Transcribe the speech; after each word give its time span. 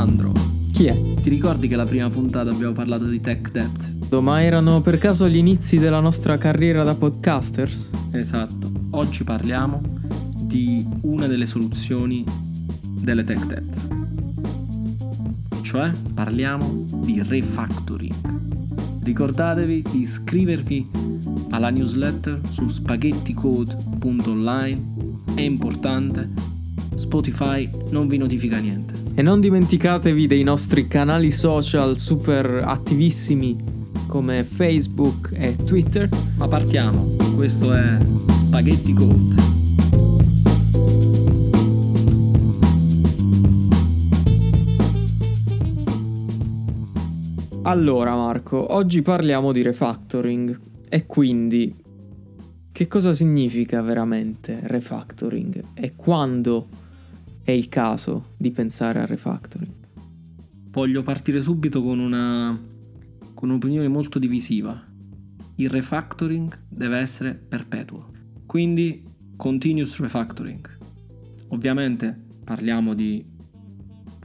Sandro, 0.00 0.32
Chi 0.72 0.86
è? 0.86 0.98
ti 1.16 1.28
ricordi 1.28 1.68
che 1.68 1.76
la 1.76 1.84
prima 1.84 2.08
puntata 2.08 2.50
abbiamo 2.50 2.72
parlato 2.72 3.04
di 3.04 3.20
tech 3.20 3.50
debt? 3.50 4.18
Ma 4.18 4.42
erano 4.42 4.80
per 4.80 4.96
caso 4.96 5.28
gli 5.28 5.36
inizi 5.36 5.76
della 5.76 6.00
nostra 6.00 6.38
carriera 6.38 6.82
da 6.84 6.94
podcasters? 6.94 7.90
Esatto. 8.12 8.72
Oggi 8.92 9.24
parliamo 9.24 9.82
di 10.38 10.82
una 11.02 11.26
delle 11.26 11.44
soluzioni 11.44 12.24
delle 12.98 13.24
tech 13.24 13.44
debt. 13.44 13.76
Cioè 15.60 15.92
parliamo 16.14 16.86
di 17.04 17.22
refactoring. 17.22 19.02
Ricordatevi 19.02 19.84
di 19.90 20.00
iscrivervi 20.00 20.88
alla 21.50 21.68
newsletter 21.68 22.40
su 22.48 22.68
spaghetticode.online. 22.68 24.82
È 25.34 25.42
importante. 25.42 26.26
Spotify 26.94 27.68
non 27.90 28.08
vi 28.08 28.16
notifica 28.16 28.56
niente. 28.56 28.99
E 29.20 29.22
non 29.22 29.38
dimenticatevi 29.38 30.26
dei 30.26 30.42
nostri 30.42 30.88
canali 30.88 31.30
social 31.30 31.98
super 31.98 32.62
attivissimi 32.64 33.54
come 34.06 34.44
Facebook 34.44 35.32
e 35.34 35.56
Twitter. 35.56 36.08
Ma 36.38 36.48
partiamo. 36.48 37.04
Questo 37.34 37.74
è 37.74 37.98
Spaghetti 38.30 38.94
Code. 38.94 39.34
Allora 47.64 48.16
Marco, 48.16 48.72
oggi 48.72 49.02
parliamo 49.02 49.52
di 49.52 49.60
refactoring 49.60 50.58
e 50.88 51.04
quindi 51.04 51.76
che 52.72 52.88
cosa 52.88 53.12
significa 53.12 53.82
veramente 53.82 54.60
refactoring 54.62 55.62
e 55.74 55.92
quando 55.94 56.88
è 57.42 57.50
il 57.50 57.68
caso 57.68 58.24
di 58.36 58.50
pensare 58.50 59.00
a 59.00 59.06
refactoring? 59.06 59.72
Voglio 60.70 61.02
partire 61.02 61.42
subito 61.42 61.82
con 61.82 61.98
una 61.98 62.78
con 63.40 63.48
un'opinione 63.48 63.88
molto 63.88 64.18
divisiva. 64.18 64.84
Il 65.56 65.70
refactoring 65.70 66.66
deve 66.68 66.98
essere 66.98 67.34
perpetuo. 67.34 68.08
Quindi 68.44 69.02
continuous 69.36 69.98
refactoring. 69.98 70.68
Ovviamente 71.48 72.22
parliamo 72.44 72.92
di 72.92 73.24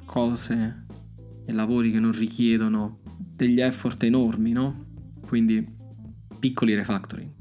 cose 0.06 0.86
e 1.46 1.54
lavori 1.54 1.92
che 1.92 2.00
non 2.00 2.12
richiedono 2.12 3.00
degli 3.18 3.62
effort 3.62 4.04
enormi, 4.04 4.52
no? 4.52 4.86
Quindi 5.26 5.66
piccoli 6.40 6.76
refactoring. 6.76 7.35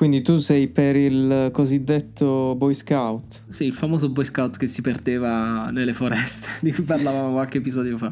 Quindi 0.00 0.22
tu 0.22 0.38
sei 0.38 0.66
per 0.68 0.96
il 0.96 1.50
cosiddetto 1.52 2.54
Boy 2.56 2.72
Scout? 2.72 3.42
Sì, 3.48 3.66
il 3.66 3.74
famoso 3.74 4.08
Boy 4.08 4.24
Scout 4.24 4.56
che 4.56 4.66
si 4.66 4.80
perdeva 4.80 5.68
nelle 5.70 5.92
foreste, 5.92 6.48
di 6.64 6.72
cui 6.72 6.84
parlavamo 6.84 7.32
qualche 7.32 7.58
episodio 7.58 7.98
fa. 7.98 8.10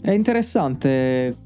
È 0.00 0.10
interessante 0.10 1.36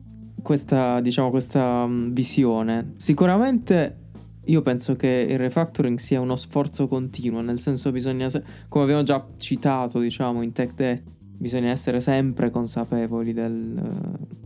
questa, 0.42 1.02
diciamo, 1.02 1.28
questa 1.28 1.86
mm, 1.86 2.12
visione. 2.12 2.94
Sicuramente 2.96 3.96
io 4.42 4.62
penso 4.62 4.96
che 4.96 5.26
il 5.28 5.36
refactoring 5.36 5.98
sia 5.98 6.18
uno 6.18 6.36
sforzo 6.36 6.86
continuo, 6.86 7.42
nel 7.42 7.60
senso 7.60 7.92
bisogna, 7.92 8.30
come 8.68 8.84
abbiamo 8.84 9.02
già 9.02 9.22
citato, 9.36 10.00
diciamo, 10.00 10.40
in 10.40 10.52
Tech 10.52 10.72
Debt, 10.74 11.02
bisogna 11.36 11.70
essere 11.70 12.00
sempre 12.00 12.48
consapevoli 12.48 13.34
del, 13.34 13.78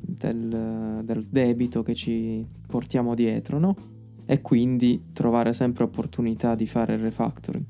del, 0.00 1.02
del 1.04 1.26
debito 1.30 1.84
che 1.84 1.94
ci 1.94 2.44
portiamo 2.66 3.14
dietro, 3.14 3.60
no? 3.60 3.94
E 4.26 4.42
quindi 4.42 5.06
trovare 5.12 5.52
sempre 5.52 5.84
opportunità 5.84 6.54
di 6.54 6.66
fare 6.66 6.94
il 6.94 7.00
refactoring. 7.00 7.64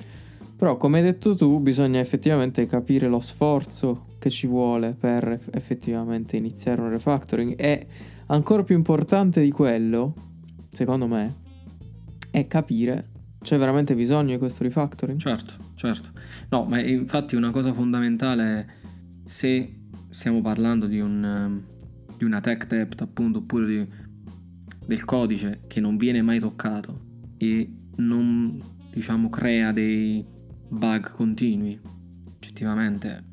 Però, 0.56 0.78
come 0.78 0.98
hai 0.98 1.04
detto 1.04 1.34
tu, 1.34 1.60
bisogna 1.60 2.00
effettivamente 2.00 2.66
capire 2.66 3.08
lo 3.08 3.20
sforzo 3.20 4.06
che 4.18 4.30
ci 4.30 4.46
vuole 4.46 4.96
per 4.98 5.32
eff- 5.32 5.54
effettivamente 5.54 6.36
iniziare 6.36 6.80
un 6.80 6.88
refactoring. 6.88 7.54
E 7.58 7.86
ancora 8.26 8.64
più 8.64 8.74
importante 8.74 9.42
di 9.42 9.50
quello, 9.50 10.14
secondo 10.70 11.06
me, 11.06 11.34
è 12.30 12.46
capire 12.46 13.10
c'è 13.46 13.58
veramente 13.58 13.94
bisogno 13.94 14.32
di 14.32 14.38
questo 14.38 14.64
refactoring. 14.64 15.20
Certo, 15.20 15.54
certo. 15.76 16.10
No, 16.48 16.64
ma 16.64 16.80
infatti 16.80 17.36
una 17.36 17.50
cosa 17.50 17.72
fondamentale 17.72 18.44
è 18.44 18.66
se 19.22 19.82
stiamo 20.10 20.40
parlando 20.40 20.86
di, 20.86 20.98
un, 20.98 21.62
di 22.16 22.24
una 22.24 22.40
tech 22.40 22.66
debt 22.66 23.00
appunto 23.02 23.38
oppure 23.38 23.66
di, 23.66 23.88
del 24.86 25.04
codice 25.04 25.62
che 25.66 25.80
non 25.80 25.96
viene 25.96 26.22
mai 26.22 26.38
toccato 26.38 26.98
e 27.36 27.70
non 27.96 28.60
diciamo 28.92 29.28
crea 29.28 29.72
dei 29.72 30.24
bug 30.68 31.10
continui, 31.12 31.78
oggettivamente 32.34 33.24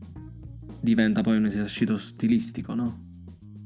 diventa 0.80 1.22
poi 1.22 1.38
un 1.38 1.46
esercito 1.46 1.98
stilistico, 1.98 2.74
no? 2.74 3.12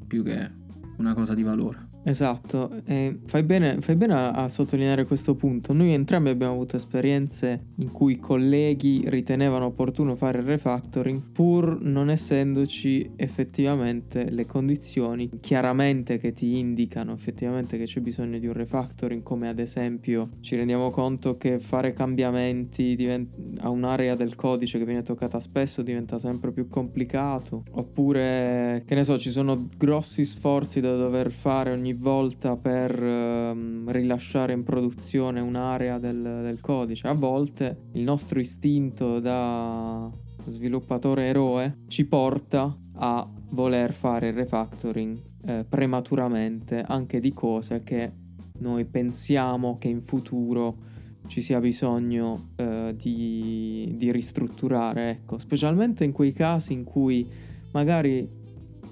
Più 0.05 0.23
che 0.23 0.51
una 0.97 1.13
cosa 1.13 1.33
di 1.33 1.43
valore. 1.43 1.86
Esatto, 2.07 2.71
e 2.85 3.19
fai 3.25 3.43
bene, 3.43 3.81
fai 3.81 3.97
bene 3.97 4.13
a, 4.13 4.31
a 4.31 4.47
sottolineare 4.47 5.03
questo 5.03 5.35
punto. 5.35 5.73
Noi 5.73 5.91
entrambi 5.91 6.29
abbiamo 6.29 6.53
avuto 6.53 6.77
esperienze 6.77 7.65
in 7.79 7.91
cui 7.91 8.17
colleghi 8.17 9.03
ritenevano 9.07 9.65
opportuno 9.65 10.15
fare 10.15 10.37
il 10.37 10.45
refactoring 10.45 11.21
pur 11.33 11.81
non 11.81 12.09
essendoci 12.09 13.11
effettivamente 13.17 14.29
le 14.29 14.45
condizioni 14.45 15.29
chiaramente 15.41 16.17
che 16.17 16.31
ti 16.31 16.57
indicano 16.57 17.11
effettivamente 17.11 17.77
che 17.77 17.83
c'è 17.83 17.99
bisogno 17.99 18.39
di 18.39 18.47
un 18.47 18.53
refactoring, 18.53 19.21
come 19.21 19.49
ad 19.49 19.59
esempio 19.59 20.29
ci 20.39 20.55
rendiamo 20.55 20.89
conto 20.91 21.35
che 21.35 21.59
fare 21.59 21.91
cambiamenti 21.91 22.95
divent- 22.95 23.35
a 23.59 23.69
un'area 23.69 24.15
del 24.15 24.35
codice 24.35 24.77
che 24.77 24.85
viene 24.85 25.03
toccata 25.03 25.41
spesso 25.41 25.81
diventa 25.81 26.17
sempre 26.19 26.53
più 26.53 26.69
complicato, 26.69 27.63
oppure 27.71 28.81
che 28.85 28.95
ne 28.95 29.03
so, 29.03 29.17
ci 29.17 29.29
sono 29.29 29.67
grossi 29.75 30.23
sforzi 30.23 30.79
da 30.79 30.95
dover 30.95 31.31
fare 31.31 31.71
ogni 31.71 31.95
volta 31.97 32.55
per 32.55 32.91
ehm, 33.01 33.89
rilasciare 33.91 34.53
in 34.53 34.63
produzione 34.63 35.39
un'area 35.39 35.99
del, 35.99 36.21
del 36.21 36.59
codice. 36.61 37.07
A 37.07 37.13
volte 37.13 37.89
il 37.93 38.03
nostro 38.03 38.39
istinto 38.39 39.19
da 39.19 40.09
sviluppatore 40.45 41.25
eroe 41.25 41.79
ci 41.87 42.05
porta 42.05 42.75
a 42.93 43.29
voler 43.49 43.91
fare 43.91 44.29
il 44.29 44.33
refactoring 44.33 45.17
eh, 45.45 45.65
prematuramente 45.67 46.81
anche 46.81 47.19
di 47.19 47.31
cose 47.31 47.83
che 47.83 48.11
noi 48.59 48.85
pensiamo 48.85 49.77
che 49.77 49.87
in 49.87 50.01
futuro 50.01 50.85
ci 51.27 51.41
sia 51.41 51.59
bisogno 51.59 52.51
eh, 52.55 52.95
di, 52.95 53.93
di 53.97 54.11
ristrutturare, 54.11 55.09
ecco, 55.09 55.37
specialmente 55.37 56.03
in 56.03 56.13
quei 56.13 56.31
casi 56.31 56.73
in 56.73 56.83
cui 56.83 57.27
magari, 57.73 58.27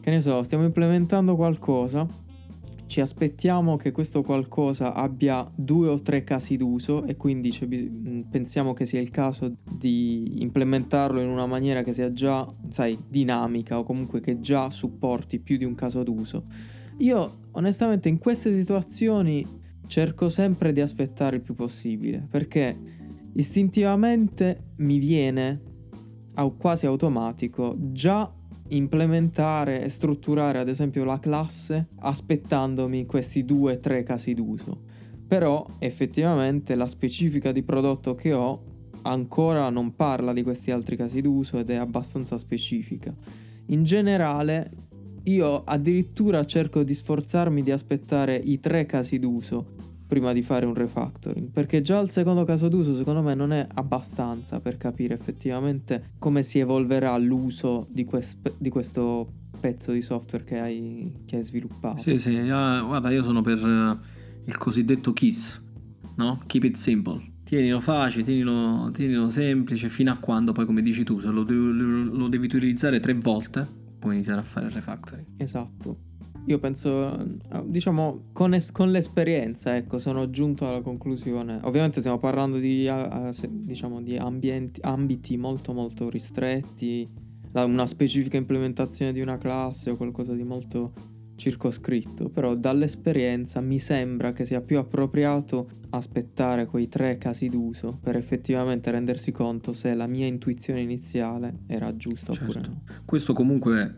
che 0.01 0.09
ne 0.11 0.21
so, 0.21 0.43
stiamo 0.43 0.65
implementando 0.65 1.35
qualcosa 1.35 2.05
ci 2.87 3.01
aspettiamo 3.01 3.77
che 3.77 3.91
questo 3.91 4.21
qualcosa 4.21 4.93
abbia 4.93 5.47
due 5.55 5.87
o 5.87 6.01
tre 6.01 6.23
casi 6.23 6.55
d'uso 6.55 7.05
e 7.05 7.15
quindi 7.17 7.55
bi- 7.65 8.25
pensiamo 8.29 8.73
che 8.73 8.85
sia 8.85 9.01
il 9.01 9.09
caso 9.09 9.55
di 9.63 10.41
implementarlo 10.41 11.19
in 11.19 11.29
una 11.29 11.45
maniera 11.45 11.81
che 11.81 11.93
sia 11.93 12.11
già, 12.13 12.47
sai, 12.69 12.97
dinamica 13.07 13.79
o 13.79 13.83
comunque 13.83 14.21
che 14.21 14.39
già 14.39 14.69
supporti 14.69 15.39
più 15.39 15.57
di 15.57 15.65
un 15.65 15.75
caso 15.75 16.03
d'uso. 16.03 16.43
Io 16.97 17.39
onestamente 17.51 18.07
in 18.07 18.19
queste 18.19 18.53
situazioni 18.53 19.45
cerco 19.87 20.29
sempre 20.29 20.71
di 20.71 20.81
aspettare 20.81 21.37
il 21.37 21.41
più 21.41 21.53
possibile 21.53 22.27
perché 22.29 22.75
istintivamente 23.33 24.73
mi 24.77 24.97
viene 24.97 25.61
quasi 26.57 26.85
automatico 26.85 27.75
già 27.91 28.31
implementare 28.69 29.83
e 29.83 29.89
strutturare 29.89 30.59
ad 30.59 30.69
esempio 30.69 31.03
la 31.03 31.19
classe 31.19 31.87
aspettandomi 31.99 33.05
questi 33.05 33.45
due 33.45 33.73
o 33.73 33.79
tre 33.79 34.03
casi 34.03 34.33
d'uso. 34.33 34.81
Però 35.27 35.65
effettivamente 35.79 36.75
la 36.75 36.87
specifica 36.87 37.51
di 37.51 37.63
prodotto 37.63 38.15
che 38.15 38.33
ho 38.33 38.63
ancora 39.03 39.69
non 39.69 39.95
parla 39.95 40.33
di 40.33 40.43
questi 40.43 40.71
altri 40.71 40.95
casi 40.95 41.21
d'uso 41.21 41.59
ed 41.59 41.69
è 41.69 41.75
abbastanza 41.75 42.37
specifica. 42.37 43.13
In 43.67 43.83
generale 43.83 44.71
io 45.23 45.63
addirittura 45.63 46.45
cerco 46.45 46.83
di 46.83 46.93
sforzarmi 46.93 47.63
di 47.63 47.71
aspettare 47.71 48.35
i 48.35 48.59
tre 48.59 48.85
casi 48.85 49.17
d'uso 49.17 49.84
prima 50.07 50.33
di 50.33 50.41
fare 50.41 50.65
un 50.65 50.73
refactoring, 50.73 51.49
perché 51.49 51.81
già 51.81 51.99
il 51.99 52.09
secondo 52.09 52.43
caso 52.43 52.67
d'uso 52.67 52.93
secondo 52.95 53.21
me 53.21 53.33
non 53.33 53.51
è 53.51 53.67
abbastanza 53.73 54.59
per 54.59 54.77
capire 54.77 55.13
effettivamente 55.13 56.11
come 56.19 56.43
si 56.43 56.59
evolverà 56.59 57.17
l'uso 57.17 57.87
di, 57.89 58.03
quest- 58.03 58.53
di 58.57 58.69
questo 58.69 59.27
pezzo 59.59 59.91
di 59.91 60.01
software 60.01 60.43
che 60.43 60.59
hai, 60.59 61.23
che 61.25 61.37
hai 61.37 61.43
sviluppato. 61.43 62.01
Sì, 62.01 62.19
sì, 62.19 62.35
uh, 62.35 62.85
guarda, 62.85 63.09
io 63.09 63.23
sono 63.23 63.41
per 63.41 63.63
uh, 63.63 63.97
il 64.45 64.57
cosiddetto 64.57 65.11
KISS, 65.13 65.63
no? 66.17 66.41
Keep 66.45 66.63
it 66.65 66.75
simple. 66.75 67.33
Tienilo 67.43 67.79
facile, 67.79 68.23
tienilo, 68.23 68.89
tienilo 68.91 69.29
semplice, 69.29 69.89
fino 69.89 70.11
a 70.11 70.17
quando 70.17 70.51
poi, 70.51 70.65
come 70.65 70.81
dici 70.81 71.03
tu, 71.03 71.19
se 71.19 71.29
lo, 71.29 71.43
lo 71.43 72.27
devi 72.27 72.45
utilizzare 72.45 72.99
tre 72.99 73.13
volte, 73.13 73.67
puoi 73.99 74.15
iniziare 74.15 74.39
a 74.39 74.43
fare 74.43 74.65
il 74.67 74.71
refactoring. 74.71 75.25
Esatto. 75.37 75.97
Io 76.45 76.59
penso, 76.59 77.37
diciamo, 77.63 78.25
con, 78.31 78.53
es- 78.53 78.71
con, 78.71 78.91
l'esperienza, 78.91 79.75
ecco, 79.75 79.97
sono 79.97 80.29
giunto 80.29 80.67
alla 80.67 80.81
conclusione. 80.81 81.59
Ovviamente 81.63 81.99
stiamo 81.99 82.19
parlando 82.19 82.57
di, 82.57 82.87
uh, 82.87 83.31
diciamo, 83.49 84.01
di 84.01 84.15
ambienti, 84.17 84.79
ambiti 84.83 85.37
molto 85.37 85.73
molto 85.73 86.09
ristretti, 86.09 87.09
la, 87.51 87.65
una 87.65 87.87
specifica 87.87 88.37
implementazione 88.37 89.11
di 89.11 89.21
una 89.21 89.37
classe 89.37 89.89
o 89.89 89.97
qualcosa 89.97 90.33
di 90.33 90.43
molto 90.43 90.93
circoscritto, 91.35 92.29
però 92.29 92.55
dall'esperienza 92.55 93.59
mi 93.59 93.79
sembra 93.79 94.31
che 94.33 94.45
sia 94.45 94.61
più 94.61 94.77
appropriato 94.77 95.69
aspettare 95.89 96.65
quei 96.65 96.87
tre 96.87 97.17
casi 97.17 97.49
d'uso 97.49 97.97
per 98.01 98.15
effettivamente 98.15 98.91
rendersi 98.91 99.31
conto 99.31 99.73
se 99.73 99.93
la 99.93 100.07
mia 100.07 100.25
intuizione 100.25 100.81
iniziale 100.81 101.59
era 101.67 101.95
giusta 101.95 102.33
certo. 102.33 102.59
oppure 102.59 102.67
no. 102.67 102.81
Questo 103.05 103.33
comunque 103.33 103.93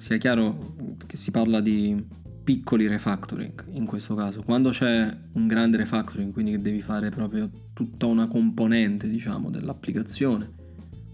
sia 0.00 0.16
chiaro 0.16 0.74
che 1.06 1.18
si 1.18 1.30
parla 1.30 1.60
di 1.60 2.02
piccoli 2.42 2.88
refactoring 2.88 3.66
in 3.72 3.84
questo 3.84 4.14
caso. 4.14 4.42
Quando 4.42 4.70
c'è 4.70 5.14
un 5.34 5.46
grande 5.46 5.76
refactoring, 5.76 6.32
quindi 6.32 6.52
che 6.52 6.58
devi 6.58 6.80
fare 6.80 7.10
proprio 7.10 7.50
tutta 7.74 8.06
una 8.06 8.26
componente, 8.26 9.10
diciamo, 9.10 9.50
dell'applicazione 9.50 10.50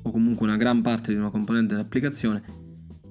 o 0.03 0.11
comunque 0.13 0.47
una 0.47 0.57
gran 0.57 0.83
parte 0.83 1.13
di 1.13 1.19
una 1.19 1.31
componente 1.31 1.75
dell'applicazione, 1.75 2.45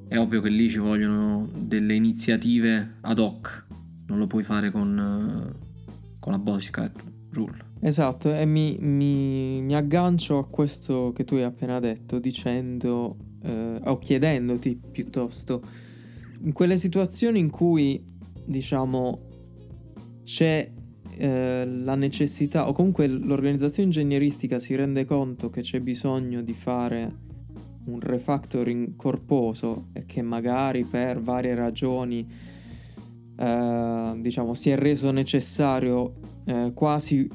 è 0.07 0.18
ovvio 0.18 0.39
che 0.39 0.48
lì 0.48 0.69
ci 0.69 0.77
vogliono 0.77 1.45
delle 1.57 1.94
iniziative 1.94 2.95
ad 3.01 3.19
hoc. 3.19 3.66
Non 4.07 4.18
lo 4.18 4.27
puoi 4.27 4.44
fare 4.44 4.72
con, 4.72 5.54
con 6.19 6.31
la 6.31 6.39
bodycat 6.39 7.04
rule. 7.31 7.57
Esatto, 7.81 8.33
e 8.33 8.45
mi, 8.45 8.77
mi, 8.80 9.62
mi, 9.62 9.75
aggancio 9.75 10.38
a 10.38 10.48
questo 10.48 11.12
che 11.13 11.25
tu 11.25 11.36
hai 11.36 11.44
appena 11.44 11.81
detto 11.81 12.18
dicendo 12.19 13.18
eh, 13.45 13.80
o 13.83 13.97
chiedendoti 14.00 14.80
piuttosto. 14.92 15.62
In 16.44 16.51
quelle 16.51 16.77
situazioni 16.77 17.39
in 17.39 17.50
cui, 17.50 18.03
diciamo, 18.45 19.30
c'è 20.24 20.71
eh, 21.18 21.65
la 21.65 21.95
necessità, 21.95 22.68
o 22.68 22.74
comunque 22.74 23.07
l'organizzazione 23.07 23.89
ingegneristica 23.89 24.59
si 24.59 24.75
rende 24.75 25.06
conto 25.06 25.50
che 25.50 25.62
c'è 25.62 25.80
bisogno 25.80 26.42
di 26.42 26.53
fare 26.53 27.24
un 27.86 28.00
refactoring 28.00 28.95
corposo 28.95 29.88
e 29.94 30.06
che 30.06 30.21
magari 30.21 30.83
per 30.83 31.21
varie 31.21 31.53
ragioni, 31.53 32.27
eh, 33.38 34.13
diciamo, 34.19 34.53
si 34.53 34.71
è 34.71 34.75
reso 34.75 35.12
necessario 35.12 36.15
eh, 36.45 36.71
quasi 36.74 37.27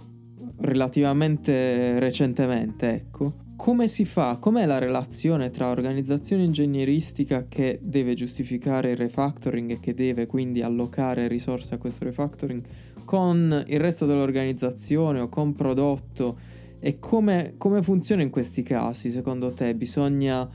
relativamente 0.59 1.99
recentemente, 1.99 2.91
ecco 2.91 3.40
come 3.61 3.89
si 3.89 4.07
fa? 4.07 4.39
Com'è 4.41 4.65
la 4.65 4.79
relazione 4.79 5.51
tra 5.51 5.69
organizzazione 5.69 6.45
ingegneristica 6.45 7.45
che 7.47 7.79
deve 7.83 8.15
giustificare 8.15 8.93
il 8.93 8.97
refactoring 8.97 9.73
e 9.73 9.81
che 9.81 9.93
deve 9.93 10.25
quindi 10.25 10.63
allocare 10.63 11.29
risorse 11.29 11.75
a 11.75 11.77
questo 11.77 12.05
refactoring 12.05 12.63
con 13.05 13.63
il 13.67 13.79
resto 13.79 14.07
dell'organizzazione 14.07 15.21
o 15.21 15.29
con 15.29 15.55
prodotto? 15.55 16.39
E 16.81 16.99
come, 16.99 17.57
come 17.59 17.83
funziona 17.83 18.23
in 18.23 18.31
questi 18.31 18.63
casi 18.63 19.11
secondo 19.11 19.53
te? 19.53 19.75
Bisogna 19.75 20.49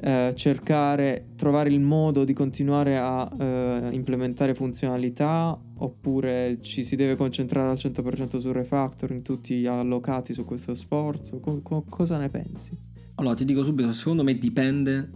eh, 0.00 0.32
cercare, 0.34 1.26
trovare 1.36 1.70
il 1.70 1.80
modo 1.80 2.24
di 2.24 2.32
continuare 2.32 2.98
a 2.98 3.30
eh, 3.38 3.88
implementare 3.92 4.54
funzionalità 4.54 5.56
oppure 5.78 6.58
ci 6.60 6.84
si 6.84 6.96
deve 6.96 7.16
concentrare 7.16 7.70
al 7.70 7.76
100% 7.76 8.38
sul 8.38 8.52
refactoring, 8.52 9.22
tutti 9.22 9.66
allocati 9.66 10.34
su 10.34 10.44
questo 10.44 10.74
sforzo? 10.74 11.40
Co- 11.40 11.60
co- 11.62 11.84
cosa 11.88 12.18
ne 12.18 12.28
pensi? 12.28 12.70
Allora 13.16 13.34
ti 13.34 13.44
dico 13.44 13.62
subito, 13.64 13.92
secondo 13.92 14.22
me 14.22 14.38
dipende 14.38 15.10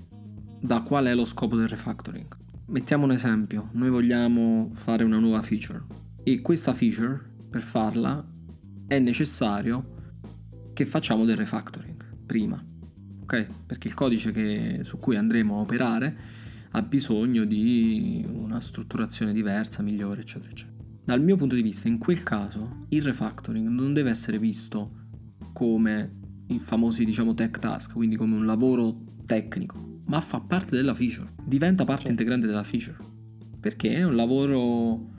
da 0.60 0.80
qual 0.80 1.06
è 1.06 1.14
lo 1.14 1.24
scopo 1.24 1.56
del 1.56 1.68
refactoring. 1.68 2.36
Mettiamo 2.66 3.04
un 3.04 3.12
esempio, 3.12 3.68
noi 3.72 3.90
vogliamo 3.90 4.70
fare 4.72 5.04
una 5.04 5.18
nuova 5.18 5.42
feature 5.42 5.82
e 6.22 6.40
questa 6.40 6.72
feature 6.72 7.20
per 7.50 7.62
farla 7.62 8.24
è 8.86 8.98
necessario 8.98 10.00
che 10.72 10.86
facciamo 10.86 11.24
del 11.24 11.36
refactoring 11.36 12.24
prima 12.24 12.64
ok? 13.32 13.46
Perché 13.66 13.88
il 13.88 13.94
codice 13.94 14.30
che, 14.30 14.80
su 14.82 14.98
cui 14.98 15.16
andremo 15.16 15.56
a 15.56 15.60
operare 15.60 16.16
ha 16.72 16.82
bisogno 16.82 17.44
di 17.44 18.26
una 18.30 18.60
strutturazione 18.60 19.32
diversa, 19.32 19.82
migliore, 19.82 20.22
eccetera, 20.22 20.50
eccetera. 20.50 20.80
Dal 21.04 21.22
mio 21.22 21.36
punto 21.36 21.54
di 21.54 21.62
vista, 21.62 21.88
in 21.88 21.98
quel 21.98 22.22
caso, 22.22 22.86
il 22.88 23.02
refactoring 23.02 23.68
non 23.68 23.92
deve 23.92 24.10
essere 24.10 24.38
visto 24.38 24.90
come 25.52 26.20
i 26.46 26.58
famosi, 26.58 27.04
diciamo, 27.04 27.34
tech 27.34 27.58
task, 27.58 27.92
quindi 27.92 28.16
come 28.16 28.36
un 28.36 28.46
lavoro 28.46 29.02
tecnico, 29.26 30.00
ma 30.06 30.20
fa 30.20 30.40
parte 30.40 30.76
della 30.76 30.94
feature, 30.94 31.28
diventa 31.44 31.84
parte 31.84 32.06
certo. 32.06 32.22
integrante 32.22 32.46
della 32.46 32.64
feature, 32.64 32.96
perché 33.60 33.94
è 33.94 34.04
un 34.04 34.16
lavoro, 34.16 35.10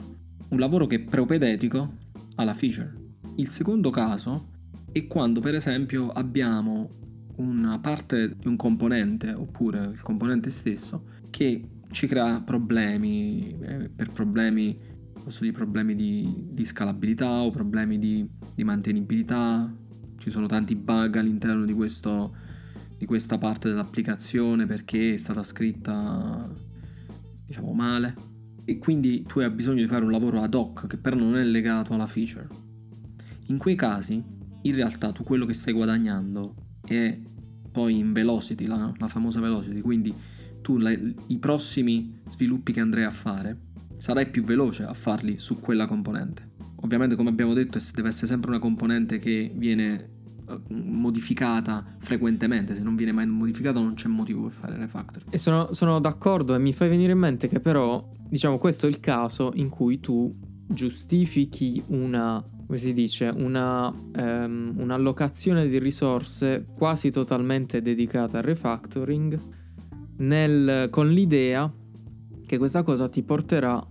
un 0.48 0.58
lavoro 0.58 0.86
che 0.86 0.96
è 0.96 1.00
propedetico 1.00 1.94
alla 2.36 2.54
feature. 2.54 2.92
Il 3.36 3.48
secondo 3.48 3.90
caso 3.90 4.50
è 4.90 5.06
quando, 5.06 5.40
per 5.40 5.54
esempio, 5.54 6.10
abbiamo 6.10 7.02
una 7.36 7.78
parte 7.78 8.36
di 8.36 8.46
un 8.46 8.56
componente 8.56 9.32
oppure 9.32 9.84
il 9.84 10.00
componente 10.00 10.50
stesso 10.50 11.12
che 11.34 11.68
ci 11.90 12.06
crea 12.06 12.40
problemi, 12.42 13.58
eh, 13.60 13.88
per 13.88 14.12
problemi, 14.12 14.78
posso 15.20 15.40
dire 15.40 15.52
problemi 15.52 15.96
di, 15.96 16.32
di 16.52 16.64
scalabilità 16.64 17.28
o 17.28 17.50
problemi 17.50 17.98
di, 17.98 18.24
di, 18.54 18.62
mantenibilità, 18.62 19.68
ci 20.18 20.30
sono 20.30 20.46
tanti 20.46 20.76
bug 20.76 21.16
all'interno 21.16 21.64
di, 21.64 21.72
questo, 21.72 22.36
di 22.96 23.04
questa 23.04 23.36
parte 23.36 23.68
dell'applicazione 23.68 24.66
perché 24.66 25.14
è 25.14 25.16
stata 25.16 25.42
scritta 25.42 26.48
diciamo 27.44 27.72
male. 27.72 28.14
E 28.64 28.78
quindi 28.78 29.24
tu 29.24 29.40
hai 29.40 29.50
bisogno 29.50 29.80
di 29.80 29.88
fare 29.88 30.04
un 30.04 30.12
lavoro 30.12 30.40
ad 30.40 30.54
hoc 30.54 30.86
che 30.86 30.98
però 30.98 31.16
non 31.16 31.34
è 31.34 31.42
legato 31.42 31.94
alla 31.94 32.06
feature. 32.06 32.46
In 33.46 33.58
quei 33.58 33.74
casi 33.74 34.22
in 34.62 34.74
realtà 34.76 35.10
tu 35.10 35.24
quello 35.24 35.46
che 35.46 35.52
stai 35.52 35.72
guadagnando 35.72 36.54
e 36.86 37.20
poi 37.72 37.98
in 37.98 38.12
velocity, 38.12 38.66
la, 38.66 38.94
la 38.96 39.08
famosa 39.08 39.40
velocity, 39.40 39.80
quindi 39.80 40.14
tu 40.64 40.78
la, 40.78 40.90
i 40.90 41.38
prossimi 41.38 42.20
sviluppi 42.26 42.72
che 42.72 42.80
andrai 42.80 43.04
a 43.04 43.10
fare 43.10 43.58
sarai 43.98 44.30
più 44.30 44.42
veloce 44.42 44.84
a 44.84 44.94
farli 44.94 45.38
su 45.38 45.60
quella 45.60 45.86
componente. 45.86 46.52
Ovviamente 46.76 47.16
come 47.16 47.28
abbiamo 47.28 47.52
detto 47.52 47.78
deve 47.94 48.08
essere 48.08 48.26
sempre 48.26 48.48
una 48.48 48.58
componente 48.58 49.18
che 49.18 49.50
viene 49.54 50.08
eh, 50.48 50.60
modificata 50.68 51.84
frequentemente, 51.98 52.74
se 52.74 52.82
non 52.82 52.96
viene 52.96 53.12
mai 53.12 53.26
modificata 53.26 53.78
non 53.78 53.92
c'è 53.92 54.08
motivo 54.08 54.44
per 54.44 54.52
fare 54.52 54.76
refactor. 54.78 55.24
E 55.28 55.36
sono, 55.36 55.74
sono 55.74 56.00
d'accordo 56.00 56.54
e 56.54 56.58
mi 56.58 56.72
fai 56.72 56.88
venire 56.88 57.12
in 57.12 57.18
mente 57.18 57.46
che 57.46 57.60
però, 57.60 58.08
diciamo, 58.26 58.56
questo 58.56 58.86
è 58.86 58.88
il 58.88 59.00
caso 59.00 59.52
in 59.56 59.68
cui 59.68 60.00
tu 60.00 60.34
giustifichi 60.66 61.82
una 61.88 62.42
come 62.66 62.78
si 62.78 62.94
dice, 62.94 63.30
una, 63.34 63.88
um, 63.88 64.72
un'allocazione 64.78 65.68
di 65.68 65.78
risorse 65.78 66.64
quasi 66.74 67.10
totalmente 67.10 67.82
dedicata 67.82 68.38
al 68.38 68.44
refactoring 68.44 69.38
nel, 70.16 70.88
con 70.90 71.10
l'idea 71.10 71.72
che 72.46 72.58
questa 72.58 72.82
cosa 72.82 73.08
ti 73.08 73.22
porterà 73.22 73.84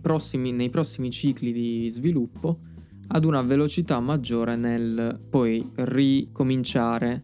prossimi, 0.00 0.52
nei 0.52 0.70
prossimi 0.70 1.10
cicli 1.10 1.52
di 1.52 1.88
sviluppo 1.90 2.60
ad 3.08 3.24
una 3.24 3.42
velocità 3.42 4.00
maggiore 4.00 4.56
nel 4.56 5.20
poi 5.28 5.70
ricominciare 5.74 7.22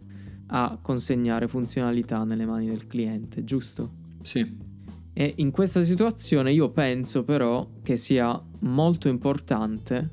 a 0.49 0.79
consegnare 0.81 1.49
funzionalità 1.49 2.25
nelle 2.25 2.45
mani 2.45 2.67
del 2.67 2.87
cliente, 2.87 3.45
giusto? 3.45 3.93
Sì. 4.23 4.69
E 5.13 5.35
in 5.37 5.51
questa 5.51 5.83
situazione 5.83 6.53
io 6.53 6.71
penso 6.71 7.25
però 7.25 7.69
che 7.83 7.97
sia 7.97 8.41
molto 8.61 9.09
importante 9.09 10.09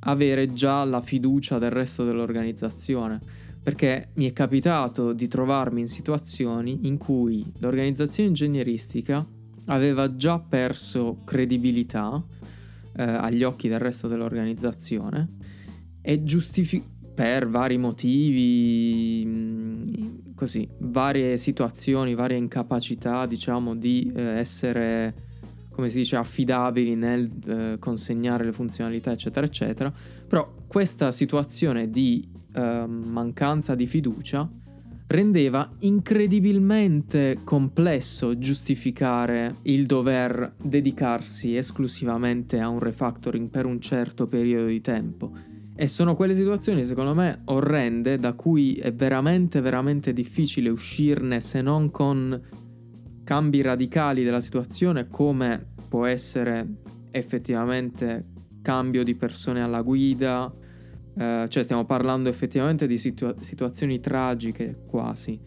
avere 0.00 0.52
già 0.52 0.84
la 0.84 1.00
fiducia 1.00 1.58
del 1.58 1.70
resto 1.70 2.04
dell'organizzazione. 2.04 3.20
Perché 3.62 4.08
mi 4.14 4.28
è 4.28 4.32
capitato 4.32 5.12
di 5.12 5.28
trovarmi 5.28 5.82
in 5.82 5.88
situazioni 5.88 6.86
in 6.86 6.98
cui 6.98 7.44
l'organizzazione 7.60 8.28
ingegneristica 8.30 9.24
aveva 9.66 10.16
già 10.16 10.40
perso 10.40 11.18
credibilità 11.24 12.20
eh, 12.96 13.02
agli 13.02 13.44
occhi 13.44 13.68
del 13.68 13.78
resto 13.78 14.08
dell'organizzazione 14.08 15.36
e 16.00 16.24
giustifi- 16.24 16.90
per 17.14 17.48
vari 17.48 17.76
motivi, 17.76 19.22
mm, 19.24 19.84
così, 20.34 20.66
varie 20.78 21.36
situazioni, 21.36 22.14
varie 22.14 22.38
incapacità, 22.38 23.26
diciamo, 23.26 23.76
di 23.76 24.10
eh, 24.14 24.22
essere 24.22 25.14
come 25.72 25.88
si 25.88 25.96
dice, 25.96 26.16
affidabili 26.16 26.94
nel 26.94 27.30
eh, 27.46 27.78
consegnare 27.78 28.44
le 28.44 28.52
funzionalità, 28.52 29.10
eccetera, 29.12 29.46
eccetera. 29.46 29.92
Però 30.28 30.54
questa 30.66 31.10
situazione 31.12 31.90
di 31.90 32.28
eh, 32.52 32.86
mancanza 32.86 33.74
di 33.74 33.86
fiducia 33.86 34.48
rendeva 35.12 35.70
incredibilmente 35.80 37.38
complesso 37.44 38.38
giustificare 38.38 39.56
il 39.62 39.84
dover 39.84 40.54
dedicarsi 40.62 41.54
esclusivamente 41.54 42.58
a 42.58 42.68
un 42.68 42.78
refactoring 42.78 43.50
per 43.50 43.66
un 43.66 43.78
certo 43.78 44.26
periodo 44.26 44.68
di 44.68 44.80
tempo. 44.80 45.32
E 45.74 45.86
sono 45.86 46.14
quelle 46.14 46.34
situazioni, 46.34 46.84
secondo 46.84 47.14
me, 47.14 47.40
orrende 47.46 48.18
da 48.18 48.32
cui 48.32 48.74
è 48.76 48.92
veramente, 48.92 49.60
veramente 49.60 50.12
difficile 50.12 50.70
uscirne 50.70 51.40
se 51.40 51.60
non 51.60 51.90
con 51.90 52.40
cambi 53.24 53.60
radicali 53.60 54.22
della 54.22 54.40
situazione 54.40 55.08
come 55.08 55.72
può 55.88 56.06
essere 56.06 56.66
effettivamente 57.10 58.24
cambio 58.62 59.02
di 59.04 59.14
persone 59.14 59.62
alla 59.62 59.82
guida, 59.82 60.50
eh, 61.16 61.46
cioè 61.48 61.62
stiamo 61.62 61.84
parlando 61.84 62.28
effettivamente 62.28 62.86
di 62.86 62.98
situa- 62.98 63.34
situazioni 63.40 64.00
tragiche 64.00 64.84
quasi, 64.86 65.38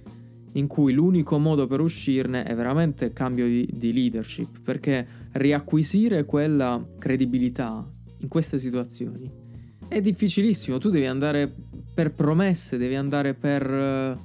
in 0.54 0.68
cui 0.68 0.94
l'unico 0.94 1.38
modo 1.38 1.68
per 1.68 1.82
uscirne 1.82 2.44
è 2.44 2.56
veramente 2.56 3.14
cambio 3.14 3.46
di, 3.48 3.68
di 3.72 3.94
leadership, 3.94 4.62
perché 4.62 5.08
riacquisire 5.34 6.26
quella 6.26 6.86
credibilità 6.98 7.86
in 8.20 8.28
queste 8.28 8.58
situazioni 8.58 9.44
è 9.88 10.02
difficilissimo, 10.02 10.78
tu 10.78 10.90
devi 10.90 11.06
andare 11.06 11.52
per 11.94 12.12
promesse, 12.12 12.78
devi 12.78 12.96
andare 12.96 13.34
per, 13.34 14.18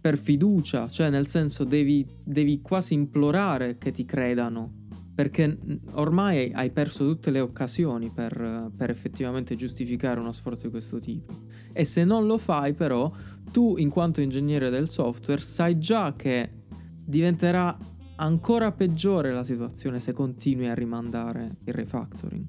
per 0.00 0.16
fiducia, 0.16 0.88
cioè 0.88 1.10
nel 1.10 1.26
senso 1.26 1.64
devi, 1.64 2.06
devi 2.24 2.60
quasi 2.60 2.94
implorare 2.94 3.78
che 3.78 3.90
ti 3.90 4.04
credano 4.04 4.77
perché 5.18 5.58
ormai 5.94 6.52
hai 6.52 6.70
perso 6.70 7.04
tutte 7.04 7.32
le 7.32 7.40
occasioni 7.40 8.08
per, 8.08 8.70
per, 8.76 8.88
effettivamente 8.88 9.56
giustificare 9.56 10.20
uno 10.20 10.30
sforzo 10.30 10.66
di 10.66 10.70
questo 10.70 11.00
tipo. 11.00 11.40
E 11.72 11.84
se 11.84 12.04
non 12.04 12.26
lo 12.26 12.38
fai 12.38 12.72
però, 12.72 13.10
tu 13.50 13.74
in 13.78 13.88
quanto 13.88 14.20
ingegnere 14.20 14.70
del 14.70 14.88
software 14.88 15.40
sai 15.40 15.80
già 15.80 16.14
che 16.14 16.62
diventerà 17.04 17.76
ancora 18.18 18.70
peggiore 18.70 19.32
la 19.32 19.42
situazione 19.42 19.98
se 19.98 20.12
continui 20.12 20.68
a 20.68 20.74
rimandare 20.74 21.56
il 21.64 21.74
refactoring. 21.74 22.44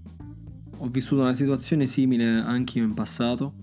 Ho 0.78 0.88
vissuto 0.90 1.22
una 1.24 1.34
situazione 1.34 1.88
simile 1.88 2.28
anche 2.28 2.78
io 2.78 2.86
in 2.86 2.94
passato 2.94 3.56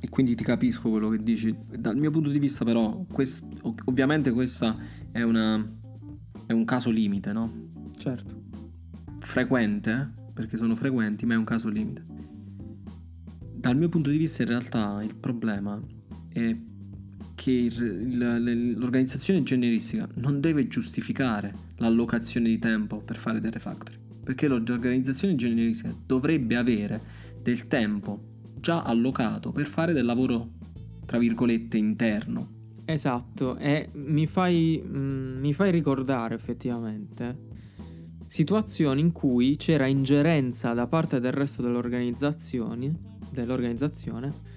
e 0.00 0.08
quindi 0.08 0.34
ti 0.34 0.44
capisco 0.44 0.88
quello 0.88 1.10
che 1.10 1.18
dici. 1.18 1.54
Dal 1.78 1.98
mio 1.98 2.10
punto 2.10 2.30
di 2.30 2.38
vista 2.38 2.64
però, 2.64 3.04
quest, 3.12 3.44
ovviamente 3.84 4.30
questo 4.32 4.74
è, 5.12 5.18
è 5.18 5.22
un 6.54 6.64
caso 6.64 6.90
limite, 6.90 7.34
no? 7.34 7.64
Certo 7.98 8.44
frequente, 9.26 10.12
perché 10.32 10.56
sono 10.56 10.76
frequenti, 10.76 11.26
ma 11.26 11.34
è 11.34 11.36
un 11.36 11.44
caso 11.44 11.68
limite. 11.68 12.02
Dal 13.52 13.76
mio 13.76 13.88
punto 13.88 14.08
di 14.08 14.18
vista 14.18 14.42
in 14.42 14.48
realtà 14.48 15.02
il 15.02 15.16
problema 15.16 15.78
è 16.28 16.56
che 17.34 17.50
il, 17.50 18.76
l'organizzazione 18.78 19.40
ingegneristica 19.40 20.08
non 20.14 20.40
deve 20.40 20.68
giustificare 20.68 21.52
l'allocazione 21.78 22.48
di 22.48 22.58
tempo 22.58 23.00
per 23.00 23.16
fare 23.16 23.40
delle 23.40 23.58
factory, 23.58 23.98
perché 24.22 24.46
l'organizzazione 24.46 25.32
ingegneristica 25.32 25.94
dovrebbe 26.06 26.56
avere 26.56 27.00
del 27.42 27.66
tempo 27.66 28.22
già 28.60 28.82
allocato 28.82 29.50
per 29.50 29.66
fare 29.66 29.92
del 29.92 30.04
lavoro, 30.04 30.52
tra 31.04 31.18
virgolette, 31.18 31.76
interno. 31.76 32.54
Esatto, 32.84 33.56
e 33.56 33.88
mi 33.94 34.28
fai, 34.28 34.80
mm, 34.86 35.40
mi 35.40 35.52
fai 35.52 35.72
ricordare 35.72 36.36
effettivamente 36.36 37.45
situazioni 38.26 39.00
in 39.00 39.12
cui 39.12 39.56
c'era 39.56 39.86
ingerenza 39.86 40.74
da 40.74 40.86
parte 40.86 41.20
del 41.20 41.32
resto 41.32 41.62
dell'organizzazione, 41.62 42.94
dell'organizzazione 43.30 44.54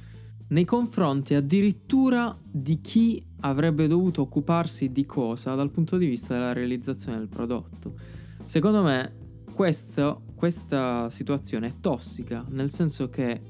nei 0.50 0.66
confronti 0.66 1.34
addirittura 1.34 2.36
di 2.52 2.82
chi 2.82 3.24
avrebbe 3.42 3.88
dovuto 3.88 4.22
occuparsi 4.22 4.92
di 4.92 5.06
cosa 5.06 5.54
dal 5.56 5.72
punto 5.72 5.98
di 5.98 6.08
vista 6.08 6.34
della 6.34 6.54
realizzazione 6.54 7.18
del 7.18 7.30
prodotto. 7.30 7.94
Secondo 8.46 8.82
me 8.82 9.14
questo, 9.54 10.24
questa 10.36 11.10
situazione 11.10 11.68
è 11.68 11.74
tossica, 11.80 12.44
nel 12.50 12.72
senso 12.72 13.10
che 13.10 13.42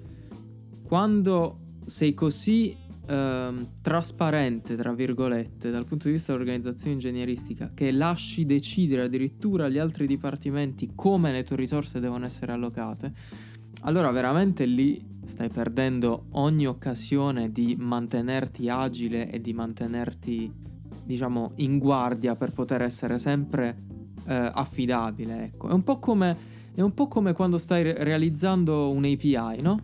quando 0.84 1.60
sei 1.86 2.14
così 2.14 2.76
ehm, 3.10 3.68
trasparente, 3.82 4.76
tra 4.76 4.94
virgolette, 4.94 5.72
dal 5.72 5.86
punto 5.86 6.08
di 6.08 6.14
vista 6.14 6.32
dell'organizzazione 6.32 6.94
ingegneristica, 6.94 7.72
che 7.74 7.92
lasci 7.92 8.46
decidere 8.46 9.04
addirittura 9.04 9.66
agli 9.66 9.80
altri 9.80 10.06
dipartimenti 10.06 10.92
come 10.94 11.32
le 11.32 11.44
tue 11.44 11.56
risorse 11.56 12.00
devono 12.00 12.26
essere 12.26 12.52
allocate, 12.52 13.12
allora 13.82 14.12
veramente 14.12 14.66
lì 14.66 15.18
stai 15.24 15.50
perdendo 15.50 16.28
ogni 16.32 16.68
occasione 16.68 17.52
di 17.52 17.76
mantenerti 17.80 18.70
agile 18.70 19.30
e 19.30 19.42
di 19.42 19.54
mantenerti, 19.54 20.52
diciamo, 21.04 21.54
in 21.58 21.78
guardia 21.80 22.36
per 22.36 22.52
poter 22.52 22.82
essere 22.82 23.18
sempre 23.18 23.78
eh, 24.26 24.52
affidabile. 24.54 25.44
Ecco. 25.44 25.70
È 25.70 25.74
un 25.74 25.84
po' 25.84 26.00
come... 26.00 26.58
È 26.72 26.82
un 26.82 26.94
po' 26.94 27.08
come 27.10 27.34
quando 27.34 27.58
stai 27.58 27.84
realizzando 27.84 28.90
un 28.92 29.04
API, 29.04 29.60
no? 29.60 29.82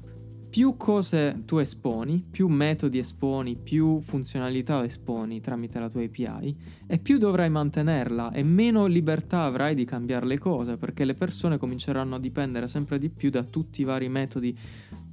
Più 0.55 0.77
cose 0.77 1.41
tu 1.43 1.57
esponi, 1.57 2.24
più 2.31 2.47
metodi 2.47 2.97
esponi, 2.97 3.57
più 3.57 4.00
funzionalità 4.00 4.85
esponi 4.85 5.41
tramite 5.41 5.79
la 5.79 5.89
tua 5.89 6.01
API 6.01 6.55
e 6.88 6.97
più 6.97 7.17
dovrai 7.17 7.50
mantenerla 7.50 8.31
e 8.31 8.41
meno 8.41 8.85
libertà 8.85 9.43
avrai 9.43 9.75
di 9.75 9.83
cambiare 9.83 10.25
le 10.25 10.38
cose 10.38 10.77
perché 10.77 11.03
le 11.03 11.13
persone 11.13 11.57
cominceranno 11.57 12.15
a 12.15 12.19
dipendere 12.19 12.67
sempre 12.67 13.00
di 13.00 13.09
più 13.09 13.29
da 13.29 13.43
tutti 13.43 13.81
i 13.81 13.83
vari 13.83 14.07
metodi 14.07 14.57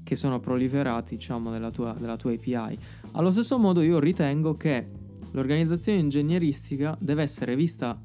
che 0.04 0.14
sono 0.14 0.38
proliferati 0.38 1.16
diciamo 1.16 1.50
della 1.50 1.72
tua, 1.72 1.92
della 1.98 2.16
tua 2.16 2.30
API. 2.34 2.78
Allo 3.10 3.32
stesso 3.32 3.58
modo 3.58 3.82
io 3.82 3.98
ritengo 3.98 4.54
che 4.54 4.86
l'organizzazione 5.32 5.98
ingegneristica 5.98 6.96
deve 7.00 7.24
essere 7.24 7.56
vista 7.56 8.00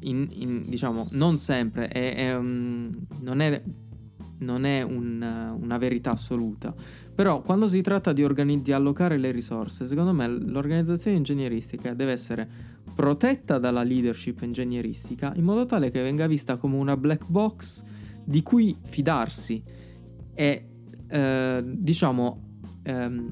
in, 0.00 0.26
in, 0.32 0.64
diciamo 0.66 1.06
non 1.12 1.38
sempre, 1.38 1.86
è, 1.86 2.16
è, 2.16 2.36
um, 2.36 2.88
non 3.20 3.38
è 3.38 3.62
non 4.42 4.64
è 4.64 4.82
un, 4.82 5.56
una 5.60 5.78
verità 5.78 6.12
assoluta. 6.12 6.74
Però 7.14 7.42
quando 7.42 7.68
si 7.68 7.80
tratta 7.80 8.12
di, 8.12 8.24
organi- 8.24 8.62
di, 8.62 8.72
allocare 8.72 9.16
le 9.16 9.30
risorse, 9.30 9.86
secondo 9.86 10.12
me 10.12 10.26
l'organizzazione 10.26 11.16
ingegneristica 11.16 11.94
deve 11.94 12.12
essere 12.12 12.48
protetta 12.94 13.58
dalla 13.58 13.82
leadership 13.82 14.42
ingegneristica 14.42 15.32
in 15.36 15.44
modo 15.44 15.66
tale 15.66 15.90
che 15.90 16.02
venga 16.02 16.26
vista 16.26 16.56
come 16.56 16.76
una 16.76 16.96
black 16.96 17.26
box 17.28 17.84
di 18.24 18.42
cui 18.42 18.76
fidarsi 18.82 19.62
e 20.34 20.68
eh, 21.08 21.62
diciamo 21.64 22.58
ehm, 22.82 23.30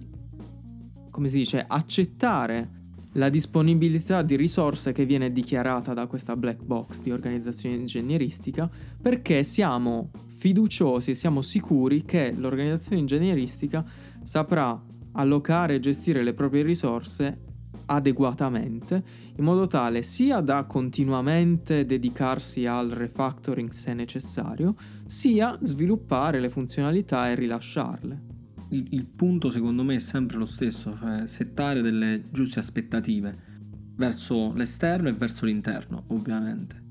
come 1.11 1.29
si 1.29 1.39
dice 1.39 1.65
accettare 1.67 2.79
la 3.15 3.29
disponibilità 3.29 4.23
di 4.23 4.37
risorse 4.37 4.93
che 4.93 5.05
viene 5.05 5.33
dichiarata 5.33 5.93
da 5.95 6.07
questa 6.07 6.37
black 6.37 6.63
box 6.63 7.01
di 7.01 7.11
organizzazione 7.11 7.75
ingegneristica 7.75 8.71
perché 9.01 9.43
siamo 9.43 10.11
fiduciosi 10.41 11.11
e 11.11 11.15
siamo 11.15 11.43
sicuri 11.43 12.07
che 12.07 12.33
l'organizzazione 12.35 13.01
ingegneristica 13.01 13.85
saprà 14.23 14.83
allocare 15.13 15.75
e 15.75 15.81
gestire 15.81 16.23
le 16.23 16.33
proprie 16.33 16.63
risorse 16.63 17.49
adeguatamente 17.85 19.03
in 19.37 19.45
modo 19.45 19.67
tale 19.67 20.01
sia 20.01 20.41
da 20.41 20.65
continuamente 20.65 21.85
dedicarsi 21.85 22.65
al 22.65 22.89
refactoring 22.89 23.69
se 23.71 23.93
necessario, 23.93 24.75
sia 25.05 25.59
sviluppare 25.61 26.41
le 26.41 26.49
funzionalità 26.49 27.29
e 27.29 27.35
rilasciarle 27.35 28.29
il, 28.71 28.87
il 28.91 29.07
punto 29.07 29.51
secondo 29.51 29.83
me 29.83 29.97
è 29.97 29.99
sempre 29.99 30.39
lo 30.39 30.47
stesso, 30.47 30.97
cioè 30.99 31.27
settare 31.27 31.83
delle 31.83 32.25
giuste 32.31 32.61
aspettative 32.61 33.49
verso 33.97 34.55
l'esterno 34.55 35.09
e 35.09 35.13
verso 35.13 35.45
l'interno, 35.45 36.05
ovviamente. 36.09 36.89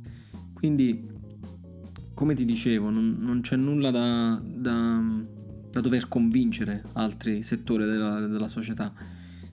Quindi, 0.53 1.17
come 2.19 2.33
ti 2.33 2.43
dicevo, 2.43 2.89
non, 2.89 3.15
non 3.17 3.39
c'è 3.39 3.55
nulla 3.55 3.91
da, 3.91 4.41
da, 4.43 5.01
da, 5.71 5.79
dover 5.79 6.09
convincere 6.09 6.83
altri 6.95 7.43
settori 7.43 7.85
della, 7.85 8.19
della 8.27 8.49
società. 8.49 8.93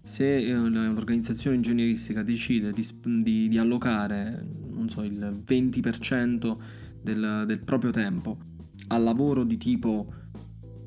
Se 0.02 0.37
eh, 0.37 0.52
l'organizzazione 0.52 1.54
ingegneristica 1.54 2.25
decide 2.25 2.73
di, 2.73 2.85
di, 3.23 3.49
di 3.49 3.56
allocare, 3.56 4.44
non 4.68 4.88
so, 4.88 5.04
il 5.04 5.44
20% 5.46 6.56
del, 7.00 7.44
del 7.46 7.58
proprio 7.61 7.92
tempo 7.92 8.37
al 8.88 9.04
lavoro 9.04 9.44
di 9.44 9.58
tipo 9.58 10.12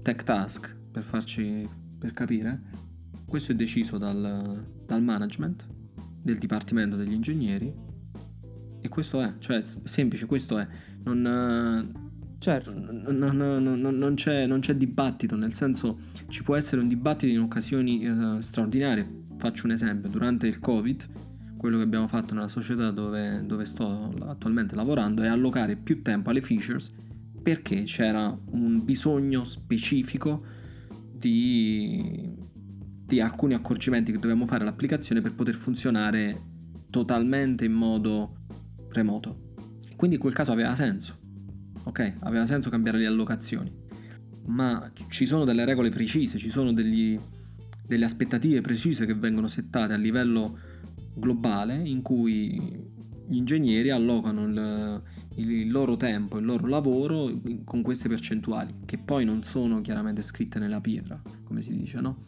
tech 0.01 0.23
task, 0.23 0.75
per 0.91 1.03
farci 1.03 1.65
per 1.97 2.11
capire, 2.11 2.61
questo 3.25 3.53
è 3.53 3.55
deciso 3.55 3.97
dal, 3.97 4.65
dal 4.85 5.01
management 5.01 5.65
del 6.21 6.39
dipartimento 6.39 6.97
degli 6.97 7.13
ingegneri 7.13 7.73
e 8.81 8.89
questo 8.89 9.21
è, 9.21 9.33
cioè 9.39 9.61
semplice, 9.61 10.25
questo 10.25 10.57
è, 10.57 10.67
non, 11.03 11.93
certo. 12.39 12.73
non, 12.73 13.17
non, 13.17 13.97
non, 13.97 14.15
c'è, 14.15 14.45
non 14.45 14.59
c'è 14.59 14.75
dibattito, 14.75 15.35
nel 15.35 15.53
senso 15.53 15.99
ci 16.27 16.43
può 16.43 16.55
essere 16.55 16.81
un 16.81 16.87
dibattito 16.87 17.33
in 17.33 17.39
occasioni 17.39 18.03
eh, 18.03 18.41
straordinarie, 18.41 19.23
faccio 19.37 19.65
un 19.65 19.71
esempio, 19.71 20.09
durante 20.09 20.47
il 20.47 20.59
Covid 20.59 21.27
quello 21.59 21.75
che 21.75 21.83
abbiamo 21.83 22.07
fatto 22.07 22.33
nella 22.33 22.47
società 22.47 22.89
dove, 22.89 23.43
dove 23.45 23.65
sto 23.65 24.13
attualmente 24.21 24.75
lavorando 24.75 25.23
è 25.23 25.27
allocare 25.27 25.75
più 25.75 26.01
tempo 26.01 26.29
alle 26.29 26.39
features 26.39 26.89
perché 27.43 27.83
c'era 27.83 28.33
un 28.51 28.85
bisogno 28.85 29.43
specifico 29.43 30.41
di, 31.11 32.33
di 33.05 33.19
alcuni 33.19 33.55
accorgimenti 33.55 34.13
che 34.13 34.19
dobbiamo 34.19 34.45
fare 34.45 34.63
all'applicazione 34.63 35.19
per 35.19 35.33
poter 35.33 35.53
funzionare 35.53 36.39
totalmente 36.89 37.65
in 37.65 37.73
modo 37.73 38.37
remoto. 38.91 39.48
Quindi 39.99 40.15
in 40.15 40.21
quel 40.21 40.33
caso 40.33 40.53
aveva 40.53 40.75
senso. 40.75 41.17
Ok, 41.83 42.13
aveva 42.19 42.45
senso 42.45 42.69
cambiare 42.69 42.99
le 42.99 43.05
allocazioni. 43.05 43.69
Ma 44.45 44.89
ci 45.09 45.25
sono 45.25 45.43
delle 45.43 45.65
regole 45.65 45.89
precise, 45.89 46.37
ci 46.37 46.49
sono 46.49 46.71
degli, 46.71 47.19
delle 47.85 48.05
aspettative 48.05 48.61
precise 48.61 49.05
che 49.05 49.13
vengono 49.13 49.49
settate 49.49 49.91
a 49.91 49.97
livello 49.97 50.57
globale 51.17 51.75
in 51.83 52.01
cui 52.01 52.57
gli 53.27 53.35
ingegneri 53.35 53.89
allocano 53.89 54.45
il, 54.45 55.03
il 55.35 55.69
loro 55.69 55.97
tempo, 55.97 56.37
il 56.37 56.45
loro 56.45 56.65
lavoro 56.67 57.29
con 57.65 57.81
queste 57.81 58.07
percentuali, 58.07 58.73
che 58.85 58.99
poi 58.99 59.25
non 59.25 59.43
sono 59.43 59.81
chiaramente 59.81 60.21
scritte 60.21 60.59
nella 60.59 60.79
pietra, 60.79 61.21
come 61.43 61.61
si 61.61 61.75
dice, 61.75 61.99
no? 61.99 62.23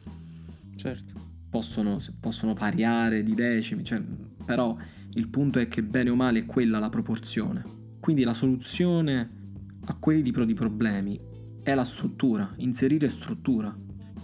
Certo. 0.75 1.30
Possono, 1.51 1.99
possono 2.19 2.53
variare 2.53 3.21
di 3.21 3.35
decimi, 3.35 3.83
cioè, 3.83 4.01
però 4.45 4.75
il 5.13 5.27
punto 5.27 5.59
è 5.59 5.67
che 5.67 5.83
bene 5.83 6.09
o 6.09 6.15
male 6.15 6.39
è 6.39 6.45
quella 6.45 6.79
la 6.79 6.89
proporzione. 6.89 7.63
Quindi 7.99 8.23
la 8.23 8.33
soluzione 8.33 9.27
a 9.85 9.95
quelli 9.95 10.23
tipo 10.23 10.43
di 10.45 10.53
problemi 10.53 11.19
è 11.61 11.75
la 11.75 11.83
struttura, 11.83 12.49
inserire 12.57 13.09
struttura. 13.09 13.77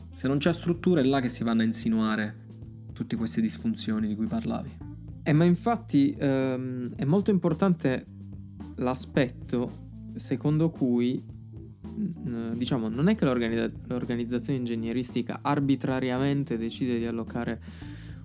Se 0.10 0.28
non 0.28 0.38
c'è 0.38 0.54
struttura 0.54 1.02
è 1.02 1.04
là 1.04 1.20
che 1.20 1.30
si 1.30 1.44
vanno 1.44 1.62
a 1.62 1.66
insinuare 1.66 2.46
tutte 2.94 3.18
queste 3.18 3.42
disfunzioni 3.42 4.08
di 4.08 4.16
cui 4.16 4.26
parlavi. 4.26 4.78
Eh, 5.22 5.34
ma 5.34 5.44
infatti 5.44 6.16
ehm, 6.18 6.96
è 6.96 7.04
molto 7.04 7.30
importante 7.30 8.06
l'aspetto 8.78 9.86
secondo 10.16 10.70
cui 10.70 11.24
diciamo 11.98 12.90
non 12.90 13.08
è 13.08 13.16
che 13.16 13.26
l'organizza- 13.26 13.72
l'organizzazione 13.88 14.60
ingegneristica 14.60 15.40
arbitrariamente 15.42 16.58
decide 16.58 16.98
di 16.98 17.06
allocare 17.06 17.60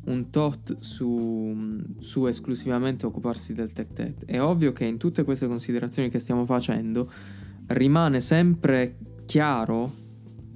un 0.04 0.30
tot 0.30 0.78
su, 0.80 1.80
su, 2.00 2.26
esclusivamente 2.26 3.06
occuparsi 3.06 3.52
del 3.52 3.72
tech 3.72 3.92
tech. 3.92 4.24
È 4.24 4.40
ovvio 4.40 4.72
che 4.72 4.84
in 4.84 4.98
tutte 4.98 5.22
queste 5.22 5.46
considerazioni 5.46 6.08
che 6.08 6.18
stiamo 6.18 6.44
facendo 6.44 7.10
rimane 7.68 8.20
sempre 8.20 8.96
chiaro, 9.26 9.92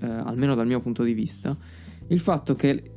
eh, 0.00 0.06
almeno 0.06 0.54
dal 0.54 0.66
mio 0.66 0.80
punto 0.80 1.04
di 1.04 1.12
vista, 1.12 1.56
il 2.08 2.18
fatto 2.18 2.54
che 2.54 2.95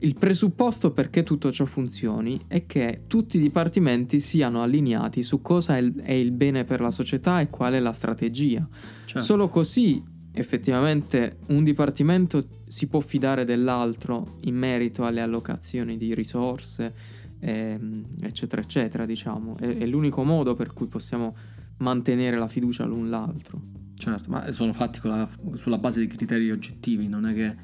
il 0.00 0.14
presupposto 0.14 0.92
perché 0.92 1.22
tutto 1.22 1.52
ciò 1.52 1.64
funzioni 1.64 2.40
è 2.46 2.66
che 2.66 3.04
tutti 3.06 3.36
i 3.36 3.40
dipartimenti 3.40 4.20
siano 4.20 4.62
allineati 4.62 5.22
su 5.22 5.42
cosa 5.42 5.76
è 5.76 6.12
il, 6.12 6.32
bene 6.32 6.64
per 6.64 6.80
la 6.80 6.90
società 6.90 7.40
e 7.40 7.48
qual 7.48 7.74
è 7.74 7.80
la 7.80 7.92
strategia. 7.92 8.66
Certo. 9.04 9.20
Solo 9.20 9.48
così 9.48 10.02
effettivamente 10.32 11.38
un 11.48 11.64
dipartimento 11.64 12.46
si 12.68 12.86
può 12.86 13.00
fidare 13.00 13.44
dell'altro 13.44 14.38
in 14.42 14.54
merito 14.54 15.04
alle 15.04 15.20
allocazioni 15.20 15.98
di 15.98 16.14
risorse, 16.14 16.94
ehm, 17.40 18.04
eccetera, 18.22 18.62
eccetera, 18.62 19.04
diciamo. 19.04 19.56
È, 19.58 19.78
è 19.78 19.86
l'unico 19.86 20.24
modo 20.24 20.54
per 20.54 20.72
cui 20.72 20.86
possiamo 20.86 21.36
mantenere 21.78 22.38
la 22.38 22.48
fiducia 22.48 22.84
l'un 22.84 23.10
l'altro. 23.10 23.78
Certo, 23.96 24.30
ma 24.30 24.50
sono 24.52 24.72
fatti 24.72 24.98
la, 25.02 25.28
sulla 25.54 25.76
base 25.76 26.00
di 26.00 26.06
criteri 26.06 26.50
oggettivi, 26.50 27.06
non 27.06 27.26
è 27.26 27.34
che 27.34 27.54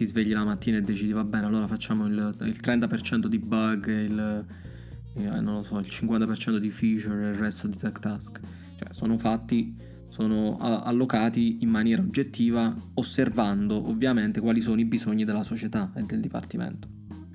ti 0.00 0.06
svegli 0.06 0.32
la 0.32 0.44
mattina 0.44 0.78
e 0.78 0.80
decidi 0.80 1.12
va 1.12 1.24
bene, 1.24 1.44
allora 1.44 1.66
facciamo 1.66 2.06
il, 2.06 2.34
il 2.40 2.58
30% 2.58 3.26
di 3.26 3.38
bug, 3.38 3.86
il, 3.86 4.46
eh, 5.16 5.62
so, 5.62 5.78
il 5.78 5.86
50% 5.86 6.56
di 6.56 6.70
feature 6.70 7.26
e 7.26 7.28
il 7.32 7.34
resto 7.34 7.66
di 7.66 7.76
tech 7.76 7.98
task. 7.98 8.40
Cioè, 8.78 8.88
sono 8.92 9.18
fatti, 9.18 9.76
sono 10.08 10.56
allocati 10.56 11.58
in 11.60 11.68
maniera 11.68 12.00
oggettiva, 12.00 12.74
osservando 12.94 13.90
ovviamente 13.90 14.40
quali 14.40 14.62
sono 14.62 14.80
i 14.80 14.86
bisogni 14.86 15.26
della 15.26 15.42
società 15.42 15.92
e 15.94 16.00
del 16.04 16.20
dipartimento. 16.20 16.88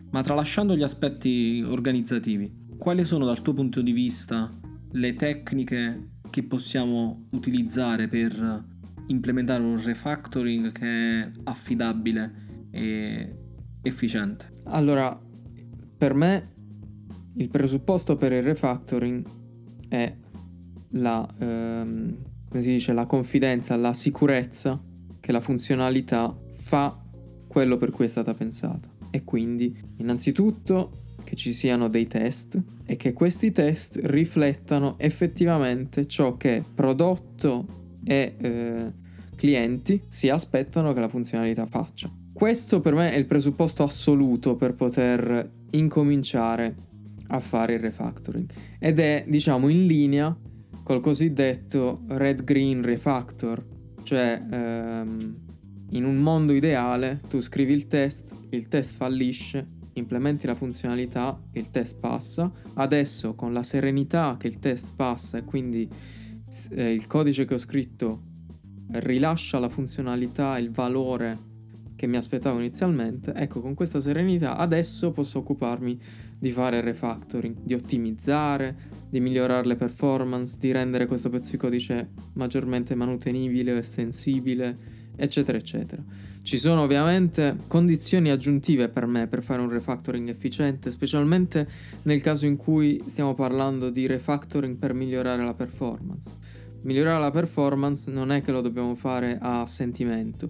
Ma 0.09 0.23
tralasciando 0.23 0.75
gli 0.75 0.81
aspetti 0.81 1.63
organizzativi, 1.63 2.51
quali 2.79 3.05
sono 3.05 3.25
dal 3.25 3.43
tuo 3.43 3.53
punto 3.53 3.81
di 3.81 3.91
vista 3.91 4.49
le 4.93 5.13
tecniche 5.13 6.13
che 6.31 6.41
possiamo 6.41 7.27
utilizzare 7.29 8.07
per 8.07 8.73
implementare 9.07 9.61
un 9.61 9.79
refactoring 9.79 10.71
che 10.71 11.21
è 11.21 11.31
affidabile 11.43 12.44
e 12.75 13.29
efficiente. 13.81 14.51
Allora, 14.65 15.17
per 15.97 16.13
me 16.13 16.53
il 17.35 17.49
presupposto 17.49 18.15
per 18.15 18.31
il 18.33 18.43
refactoring 18.43 19.25
è 19.87 20.13
la, 20.91 21.27
ehm, 21.39 22.17
dice, 22.51 22.93
la 22.93 23.05
confidenza, 23.05 23.75
la 23.75 23.93
sicurezza 23.93 24.81
che 25.19 25.31
la 25.31 25.39
funzionalità 25.41 26.37
fa 26.51 27.01
quello 27.47 27.77
per 27.77 27.91
cui 27.91 28.05
è 28.05 28.09
stata 28.09 28.33
pensata. 28.33 28.89
E 29.09 29.23
quindi, 29.23 29.77
innanzitutto, 29.97 30.91
che 31.23 31.35
ci 31.35 31.53
siano 31.53 31.87
dei 31.87 32.07
test 32.07 32.61
e 32.85 32.95
che 32.97 33.13
questi 33.13 33.51
test 33.51 33.99
riflettano 34.03 34.95
effettivamente 34.99 36.07
ciò 36.07 36.37
che 36.37 36.63
prodotto 36.73 37.65
e 38.03 38.35
eh, 38.37 38.93
clienti 39.35 40.01
si 40.07 40.29
aspettano 40.29 40.93
che 40.93 40.99
la 40.99 41.09
funzionalità 41.09 41.65
faccia. 41.65 42.09
Questo 42.35 42.81
per 42.81 42.93
me 42.93 43.13
è 43.13 43.15
il 43.15 43.27
presupposto 43.27 43.83
assoluto 43.83 44.57
per 44.57 44.73
poter 44.73 45.49
incominciare 45.69 46.75
a 47.27 47.39
fare 47.39 47.75
il 47.75 47.79
refactoring. 47.79 48.51
Ed 48.77 48.99
è 48.99 49.23
diciamo 49.25 49.69
in 49.69 49.85
linea 49.85 50.37
col 50.83 50.99
cosiddetto 50.99 52.01
red 52.09 52.43
green 52.43 52.81
refactor, 52.81 53.65
cioè 54.03 54.43
ehm, 54.51 55.35
in 55.91 56.03
un 56.03 56.17
mondo 56.17 56.51
ideale 56.51 57.21
tu 57.29 57.39
scrivi 57.39 57.71
il 57.71 57.87
test, 57.87 58.29
il 58.49 58.67
test 58.67 58.97
fallisce, 58.97 59.65
implementi 59.93 60.45
la 60.45 60.55
funzionalità, 60.55 61.41
il 61.53 61.71
test 61.71 61.99
passa, 61.99 62.51
adesso 62.73 63.33
con 63.35 63.53
la 63.53 63.63
serenità 63.63 64.35
che 64.37 64.47
il 64.47 64.59
test 64.59 64.91
passa 64.93 65.37
e 65.37 65.45
quindi 65.45 65.89
eh, 66.71 66.91
il 66.91 67.07
codice 67.07 67.45
che 67.45 67.53
ho 67.53 67.59
scritto 67.59 68.23
rilascia 68.91 69.57
la 69.57 69.69
funzionalità, 69.69 70.57
il 70.57 70.71
valore 70.71 71.53
che 72.05 72.11
mi 72.11 72.17
aspettavo 72.17 72.59
inizialmente, 72.59 73.33
ecco 73.33 73.61
con 73.61 73.73
questa 73.73 73.99
serenità 73.99 74.57
adesso 74.57 75.11
posso 75.11 75.39
occuparmi 75.39 75.99
di 76.37 76.51
fare 76.51 76.81
refactoring, 76.81 77.55
di 77.63 77.73
ottimizzare, 77.73 78.75
di 79.09 79.19
migliorare 79.19 79.65
le 79.65 79.75
performance, 79.75 80.57
di 80.59 80.71
rendere 80.71 81.07
questo 81.07 81.29
pezzo 81.29 81.51
di 81.51 81.57
codice 81.57 82.09
maggiormente 82.33 82.93
manutenibile 82.93 83.73
o 83.73 83.77
estensibile, 83.77 84.77
eccetera 85.15 85.57
eccetera. 85.57 86.03
Ci 86.43 86.59
sono 86.59 86.83
ovviamente 86.83 87.57
condizioni 87.67 88.29
aggiuntive 88.29 88.87
per 88.89 89.07
me 89.07 89.27
per 89.27 89.41
fare 89.41 89.61
un 89.61 89.69
refactoring 89.69 90.29
efficiente, 90.29 90.91
specialmente 90.91 91.67
nel 92.03 92.21
caso 92.21 92.45
in 92.45 92.55
cui 92.55 93.01
stiamo 93.07 93.33
parlando 93.33 93.89
di 93.89 94.05
refactoring 94.05 94.77
per 94.77 94.93
migliorare 94.93 95.43
la 95.43 95.55
performance. 95.55 96.35
Migliorare 96.83 97.19
la 97.19 97.31
performance 97.31 98.11
non 98.11 98.31
è 98.31 98.43
che 98.43 98.51
lo 98.51 98.61
dobbiamo 98.61 98.93
fare 98.93 99.39
a 99.41 99.65
sentimento, 99.65 100.47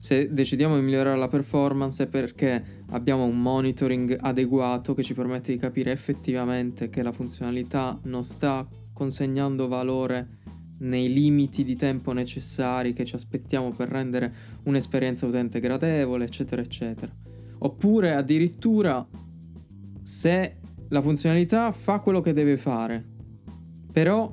se 0.00 0.30
decidiamo 0.30 0.76
di 0.76 0.82
migliorare 0.82 1.18
la 1.18 1.26
performance 1.26 2.04
è 2.04 2.06
perché 2.06 2.84
abbiamo 2.90 3.24
un 3.24 3.42
monitoring 3.42 4.16
adeguato 4.20 4.94
che 4.94 5.02
ci 5.02 5.12
permette 5.12 5.50
di 5.50 5.58
capire 5.58 5.90
effettivamente 5.90 6.88
che 6.88 7.02
la 7.02 7.10
funzionalità 7.10 7.98
non 8.04 8.22
sta 8.22 8.64
consegnando 8.92 9.66
valore 9.66 10.36
nei 10.78 11.12
limiti 11.12 11.64
di 11.64 11.74
tempo 11.74 12.12
necessari 12.12 12.92
che 12.92 13.04
ci 13.04 13.16
aspettiamo 13.16 13.72
per 13.72 13.88
rendere 13.88 14.32
un'esperienza 14.62 15.26
utente 15.26 15.58
gradevole, 15.58 16.26
eccetera, 16.26 16.62
eccetera. 16.62 17.12
Oppure 17.58 18.14
addirittura 18.14 19.04
se 20.00 20.58
la 20.90 21.02
funzionalità 21.02 21.72
fa 21.72 21.98
quello 21.98 22.20
che 22.20 22.32
deve 22.32 22.56
fare, 22.56 23.04
però 23.92 24.32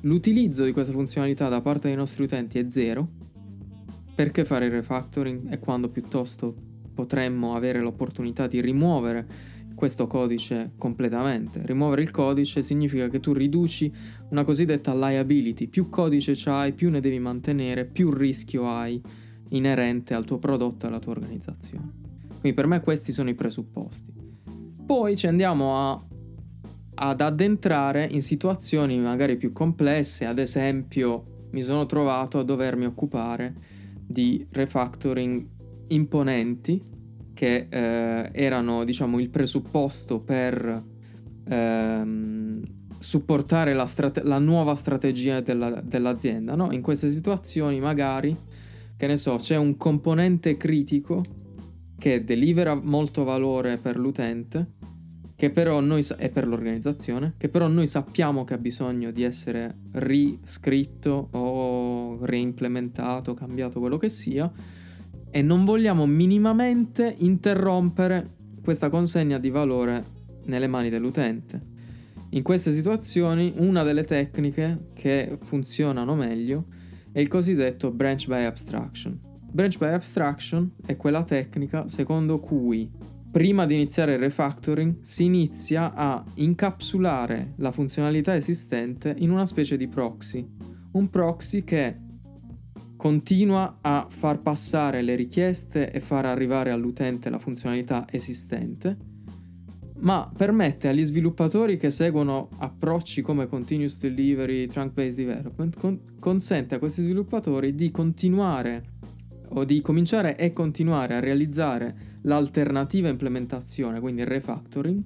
l'utilizzo 0.00 0.64
di 0.64 0.72
questa 0.72 0.92
funzionalità 0.92 1.50
da 1.50 1.60
parte 1.60 1.88
dei 1.88 1.96
nostri 1.98 2.24
utenti 2.24 2.58
è 2.58 2.66
zero, 2.70 3.15
perché 4.16 4.46
fare 4.46 4.64
il 4.64 4.72
refactoring 4.72 5.52
e 5.52 5.58
quando 5.58 5.90
piuttosto 5.90 6.56
potremmo 6.94 7.54
avere 7.54 7.80
l'opportunità 7.80 8.46
di 8.46 8.62
rimuovere 8.62 9.54
questo 9.74 10.06
codice 10.06 10.72
completamente. 10.78 11.60
Rimuovere 11.62 12.00
il 12.00 12.10
codice 12.10 12.62
significa 12.62 13.08
che 13.08 13.20
tu 13.20 13.34
riduci 13.34 13.92
una 14.30 14.42
cosiddetta 14.42 14.94
liability, 14.94 15.66
più 15.66 15.90
codice 15.90 16.32
c'hai, 16.34 16.72
più 16.72 16.88
ne 16.88 17.00
devi 17.00 17.18
mantenere, 17.18 17.84
più 17.84 18.10
rischio 18.10 18.66
hai 18.66 19.00
inerente 19.50 20.14
al 20.14 20.24
tuo 20.24 20.38
prodotto 20.38 20.86
e 20.86 20.88
alla 20.88 20.98
tua 20.98 21.12
organizzazione. 21.12 21.92
Quindi 22.40 22.54
per 22.54 22.66
me 22.66 22.80
questi 22.80 23.12
sono 23.12 23.28
i 23.28 23.34
presupposti. 23.34 24.14
Poi 24.86 25.14
ci 25.14 25.26
andiamo 25.26 25.90
a, 25.90 26.02
ad 26.94 27.20
addentrare 27.20 28.08
in 28.10 28.22
situazioni 28.22 28.98
magari 28.98 29.36
più 29.36 29.52
complesse, 29.52 30.24
ad 30.24 30.38
esempio 30.38 31.48
mi 31.50 31.60
sono 31.60 31.84
trovato 31.84 32.38
a 32.38 32.44
dovermi 32.44 32.86
occupare 32.86 33.74
di 34.06 34.46
refactoring 34.50 35.46
imponenti 35.88 36.82
che 37.34 37.66
eh, 37.68 38.30
erano 38.32 38.84
diciamo 38.84 39.18
il 39.18 39.28
presupposto 39.28 40.18
per 40.18 40.84
ehm, 41.48 42.62
supportare 42.98 43.74
la, 43.74 43.86
strate- 43.86 44.22
la, 44.24 44.38
nuova 44.38 44.74
strategia 44.74 45.40
della, 45.40 45.70
dell'azienda. 45.82 46.54
No? 46.54 46.72
In 46.72 46.80
queste 46.80 47.10
situazioni 47.10 47.78
magari, 47.78 48.34
che 48.96 49.06
ne 49.06 49.16
so, 49.16 49.36
c'è 49.36 49.56
un 49.56 49.76
componente 49.76 50.56
critico 50.56 51.22
che 51.98 52.24
delivera 52.24 52.74
molto 52.74 53.24
valore 53.24 53.76
per 53.76 53.96
l'utente 53.98 54.74
che 55.36 55.50
però 55.50 55.80
noi 55.80 56.02
sa- 56.02 56.16
e 56.16 56.30
per 56.30 56.48
l'organizzazione, 56.48 57.34
che 57.36 57.50
però 57.50 57.68
noi 57.68 57.86
sappiamo 57.86 58.44
che 58.44 58.54
ha 58.54 58.58
bisogno 58.58 59.10
di 59.10 59.22
essere 59.22 59.74
riscritto 59.92 61.28
o 61.30 61.75
reimplementato, 62.20 63.34
cambiato 63.34 63.80
quello 63.80 63.96
che 63.96 64.08
sia, 64.08 64.50
e 65.30 65.42
non 65.42 65.64
vogliamo 65.64 66.06
minimamente 66.06 67.14
interrompere 67.18 68.34
questa 68.62 68.88
consegna 68.88 69.38
di 69.38 69.50
valore 69.50 70.04
nelle 70.46 70.66
mani 70.66 70.88
dell'utente. 70.88 71.74
In 72.30 72.42
queste 72.42 72.72
situazioni 72.72 73.52
una 73.56 73.82
delle 73.82 74.04
tecniche 74.04 74.88
che 74.94 75.38
funzionano 75.42 76.14
meglio 76.14 76.66
è 77.12 77.20
il 77.20 77.28
cosindetto 77.28 77.90
branch 77.92 78.26
by 78.26 78.44
abstraction. 78.44 79.18
Branch 79.50 79.78
by 79.78 79.92
abstraction 79.92 80.72
è 80.84 80.96
quella 80.96 81.22
tecnica 81.24 81.88
secondo 81.88 82.38
cui 82.40 82.90
prima 83.30 83.66
di 83.66 83.74
iniziare 83.74 84.14
il 84.14 84.18
refactoring 84.18 84.96
si 85.02 85.24
inizia 85.24 85.94
a 85.94 86.24
incapsulare 86.34 87.52
la 87.56 87.70
funzionalità 87.70 88.34
esistente 88.34 89.14
in 89.18 89.30
una 89.30 89.46
specie 89.46 89.76
di 89.76 89.88
proxy. 89.88 90.46
Un 90.96 91.10
proxy 91.10 91.62
che 91.62 91.94
continua 92.96 93.80
a 93.82 94.06
far 94.08 94.38
passare 94.38 95.02
le 95.02 95.14
richieste 95.14 95.92
e 95.92 96.00
far 96.00 96.24
arrivare 96.24 96.70
all'utente 96.70 97.28
la 97.28 97.38
funzionalità 97.38 98.06
esistente, 98.10 98.96
ma 99.98 100.32
permette 100.34 100.88
agli 100.88 101.04
sviluppatori 101.04 101.76
che 101.76 101.90
seguono 101.90 102.48
approcci 102.56 103.20
come 103.20 103.46
continuous 103.46 103.98
delivery, 103.98 104.68
trunk-based 104.68 105.16
development, 105.16 105.76
con- 105.76 106.00
consente 106.18 106.76
a 106.76 106.78
questi 106.78 107.02
sviluppatori 107.02 107.74
di 107.74 107.90
continuare 107.90 108.94
o 109.48 109.64
di 109.64 109.82
cominciare 109.82 110.38
e 110.38 110.54
continuare 110.54 111.14
a 111.14 111.20
realizzare 111.20 111.94
l'alternativa 112.22 113.10
implementazione, 113.10 114.00
quindi 114.00 114.22
il 114.22 114.28
refactoring, 114.28 115.04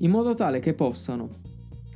in 0.00 0.10
modo 0.10 0.34
tale 0.34 0.60
che 0.60 0.74
possano, 0.74 1.30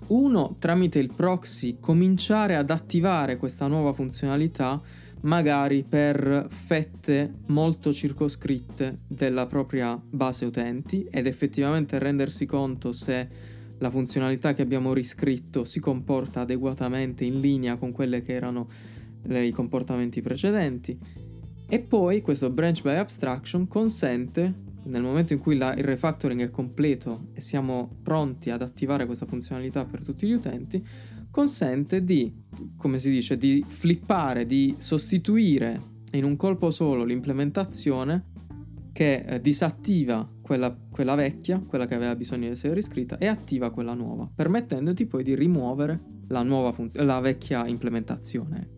uno, 0.08 0.56
tramite 0.58 0.98
il 0.98 1.12
proxy, 1.14 1.78
cominciare 1.80 2.56
ad 2.56 2.70
attivare 2.70 3.36
questa 3.36 3.66
nuova 3.66 3.92
funzionalità 3.92 4.80
magari 5.22 5.82
per 5.82 6.46
fette 6.48 7.32
molto 7.46 7.92
circoscritte 7.92 8.98
della 9.06 9.46
propria 9.46 10.00
base 10.00 10.44
utenti 10.44 11.06
ed 11.10 11.26
effettivamente 11.26 11.98
rendersi 11.98 12.46
conto 12.46 12.92
se 12.92 13.28
la 13.78 13.90
funzionalità 13.90 14.54
che 14.54 14.62
abbiamo 14.62 14.92
riscritto 14.92 15.64
si 15.64 15.80
comporta 15.80 16.40
adeguatamente 16.40 17.24
in 17.24 17.40
linea 17.40 17.76
con 17.76 17.92
quelle 17.92 18.22
che 18.22 18.34
erano 18.34 18.68
i 19.28 19.50
comportamenti 19.50 20.20
precedenti. 20.22 20.98
E 21.68 21.80
poi 21.80 22.22
questo 22.22 22.50
branch 22.50 22.82
by 22.82 22.96
abstraction 22.96 23.68
consente, 23.68 24.54
nel 24.88 25.02
momento 25.02 25.32
in 25.32 25.38
cui 25.38 25.56
la, 25.56 25.74
il 25.74 25.84
refactoring 25.84 26.42
è 26.42 26.50
completo 26.50 27.28
e 27.32 27.40
siamo 27.40 27.90
pronti 28.02 28.50
ad 28.50 28.62
attivare 28.62 29.06
questa 29.06 29.26
funzionalità 29.26 29.84
per 29.84 30.02
tutti 30.02 30.26
gli 30.26 30.32
utenti, 30.32 30.84
consente 31.30 32.02
di, 32.02 32.32
come 32.76 32.98
si 32.98 33.10
dice, 33.10 33.36
di 33.36 33.64
flippare, 33.66 34.46
di 34.46 34.74
sostituire 34.78 35.96
in 36.12 36.24
un 36.24 36.36
colpo 36.36 36.70
solo 36.70 37.04
l'implementazione 37.04 38.24
che 38.92 39.24
eh, 39.26 39.40
disattiva 39.40 40.28
quella, 40.40 40.76
quella, 40.90 41.14
vecchia, 41.14 41.60
quella 41.64 41.86
che 41.86 41.94
aveva 41.94 42.16
bisogno 42.16 42.46
di 42.46 42.52
essere 42.52 42.74
riscritta, 42.74 43.18
e 43.18 43.26
attiva 43.26 43.70
quella 43.70 43.94
nuova, 43.94 44.28
permettendoti 44.34 45.06
poi 45.06 45.22
di 45.22 45.34
rimuovere 45.34 46.00
la, 46.28 46.72
funz- 46.72 46.96
la 46.96 47.20
vecchia 47.20 47.66
implementazione. 47.66 48.70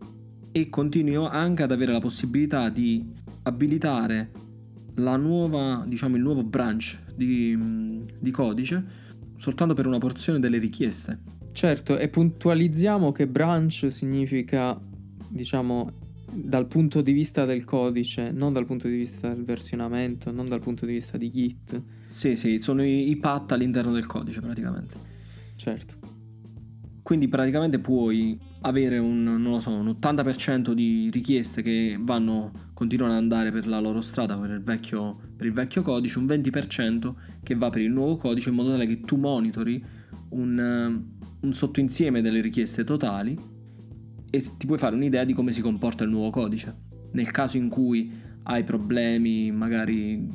E 0.51 0.69
continuo 0.69 1.27
anche 1.27 1.63
ad 1.63 1.71
avere 1.71 1.93
la 1.93 2.01
possibilità 2.01 2.69
di 2.69 3.09
abilitare 3.43 4.29
nuova, 4.95 5.83
diciamo, 5.87 6.15
il 6.15 6.21
nuovo 6.21 6.43
branch 6.43 6.97
di, 7.15 7.57
di 8.19 8.31
codice 8.31 9.09
soltanto 9.41 9.73
per 9.73 9.87
una 9.87 9.97
porzione 9.97 10.39
delle 10.39 10.59
richieste. 10.59 11.19
Certo, 11.51 11.97
e 11.97 12.07
puntualizziamo 12.09 13.11
che 13.11 13.27
branch 13.27 13.91
significa, 13.91 14.79
diciamo, 15.27 15.91
dal 16.31 16.67
punto 16.67 17.01
di 17.01 17.11
vista 17.11 17.43
del 17.45 17.63
codice, 17.65 18.31
non 18.31 18.53
dal 18.53 18.65
punto 18.65 18.87
di 18.87 18.95
vista 18.95 19.33
del 19.33 19.43
versionamento, 19.43 20.31
non 20.31 20.47
dal 20.47 20.61
punto 20.61 20.85
di 20.85 20.93
vista 20.93 21.17
di 21.17 21.31
Git. 21.31 21.81
Sì, 22.07 22.35
sì, 22.35 22.59
sono 22.59 22.83
i, 22.83 23.09
i 23.09 23.17
path 23.17 23.51
all'interno 23.53 23.91
del 23.91 24.05
codice 24.05 24.39
praticamente. 24.39 24.95
Certo. 25.55 26.10
Quindi 27.03 27.27
praticamente 27.27 27.79
puoi 27.79 28.37
avere 28.61 28.99
un, 28.99 29.57
so, 29.59 29.71
un 29.71 29.87
80% 29.87 30.71
di 30.73 31.09
richieste 31.11 31.61
che 31.61 31.97
vanno, 31.99 32.51
continuano 32.73 33.13
ad 33.13 33.19
andare 33.19 33.51
per 33.51 33.67
la 33.67 33.79
loro 33.79 34.01
strada 34.01 34.37
per 34.37 34.51
il, 34.51 34.61
vecchio, 34.61 35.19
per 35.35 35.47
il 35.47 35.53
vecchio 35.53 35.81
codice, 35.81 36.19
un 36.19 36.25
20% 36.25 37.13
che 37.41 37.55
va 37.55 37.69
per 37.69 37.81
il 37.81 37.91
nuovo 37.91 38.17
codice 38.17 38.49
in 38.49 38.55
modo 38.55 38.69
tale 38.69 38.85
che 38.85 39.01
tu 39.01 39.17
monitori 39.17 39.83
un, 40.29 41.03
un 41.39 41.53
sottoinsieme 41.53 42.21
delle 42.21 42.39
richieste 42.39 42.83
totali 42.83 43.37
e 44.29 44.43
ti 44.57 44.65
puoi 44.65 44.77
fare 44.77 44.95
un'idea 44.95 45.23
di 45.23 45.33
come 45.33 45.51
si 45.51 45.61
comporta 45.61 46.03
il 46.03 46.09
nuovo 46.11 46.29
codice. 46.29 46.89
Nel 47.13 47.31
caso 47.31 47.57
in 47.57 47.67
cui 47.67 48.11
hai 48.43 48.63
problemi 48.63 49.51
magari 49.51 50.27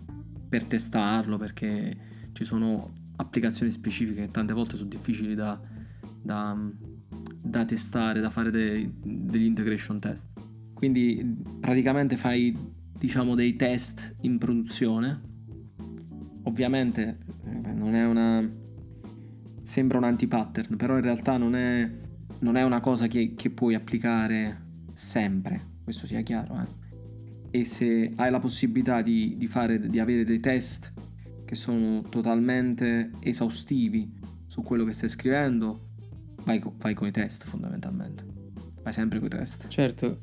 per 0.49 0.65
testarlo 0.65 1.39
perché 1.39 1.97
ci 2.33 2.45
sono 2.45 2.93
applicazioni 3.17 3.71
specifiche 3.71 4.23
che 4.23 4.31
tante 4.31 4.53
volte 4.53 4.77
sono 4.77 4.91
difficili 4.91 5.35
da 5.35 5.59
da, 6.27 6.55
da 7.43 7.65
testare, 7.65 8.21
da 8.21 8.29
fare 8.29 8.51
dei, 8.51 8.93
degli 9.03 9.45
integration 9.45 9.99
test. 10.01 10.29
Quindi 10.75 11.43
praticamente 11.59 12.17
fai 12.17 12.55
diciamo 12.99 13.35
dei 13.35 13.57
test 13.57 14.15
in 14.23 14.37
produzione. 14.37 15.21
Ovviamente 16.43 17.19
eh, 17.45 17.73
non 17.73 17.95
è 17.95 18.05
una... 18.05 18.47
sembra 19.65 19.99
un 19.99 20.05
anti-pattern, 20.05 20.77
però 20.77 20.97
in 20.97 21.03
realtà 21.03 21.37
non 21.39 21.55
è, 21.55 21.91
non 22.41 22.57
è 22.57 22.63
una 22.63 22.81
cosa 22.81 23.07
che, 23.07 23.35
che, 23.35 23.51
puoi 23.51 23.75
applicare 23.75 24.65
sempre, 24.93 25.61
questo 25.83 26.07
sia 26.07 26.21
chiaro. 26.21 26.61
Eh? 26.61 27.61
E 27.61 27.65
se 27.65 28.13
hai 28.17 28.31
la 28.31 28.41
possibilità 28.41 29.01
di, 29.01 29.35
di, 29.39 29.47
fare, 29.47 29.89
di 29.89 29.99
avere 29.99 30.25
dei 30.25 30.41
test 30.41 30.93
che 31.45 31.55
sono 31.55 32.03
totalmente 32.03 33.13
esaustivi 33.21 34.13
su 34.47 34.63
quello 34.63 34.85
che 34.85 34.93
stai 34.93 35.09
scrivendo, 35.09 35.79
vai, 36.47 36.63
vai 36.79 36.95
con 36.95 37.09
i 37.09 37.11
test 37.11 37.45
fondamentalmente. 37.45 38.25
Vai 38.83 38.93
sempre 38.93 39.19
con 39.19 39.27
i 39.27 39.31
test. 39.31 39.67
Certo, 39.69 40.17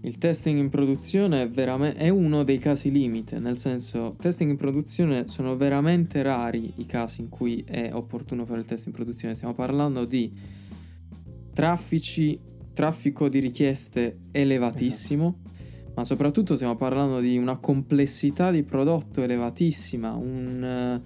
il 0.00 0.16
testing 0.16 0.58
in 0.58 0.70
produzione 0.70 1.42
è, 1.42 1.48
veramente, 1.48 1.98
è 1.98 2.08
uno 2.08 2.42
dei 2.42 2.58
casi 2.58 2.90
limite, 2.90 3.38
nel 3.38 3.58
senso, 3.58 4.16
testing 4.18 4.50
in 4.50 4.56
produzione 4.56 5.26
sono 5.26 5.56
veramente 5.56 6.22
rari 6.22 6.72
i 6.78 6.86
casi 6.86 7.20
in 7.20 7.28
cui 7.28 7.62
è 7.66 7.90
opportuno 7.92 8.46
fare 8.46 8.60
il 8.60 8.66
test 8.66 8.86
in 8.86 8.92
produzione. 8.92 9.34
Stiamo 9.34 9.54
parlando 9.54 10.06
di 10.06 10.32
traffici, 11.52 12.40
traffico 12.72 13.28
di 13.28 13.38
richieste 13.38 14.20
elevatissimo, 14.30 15.40
esatto. 15.44 15.92
ma 15.94 16.04
soprattutto 16.04 16.54
stiamo 16.54 16.76
parlando 16.76 17.20
di 17.20 17.36
una 17.36 17.58
complessità 17.58 18.50
di 18.50 18.62
prodotto 18.62 19.20
elevatissima, 19.22 20.14
un 20.14 21.02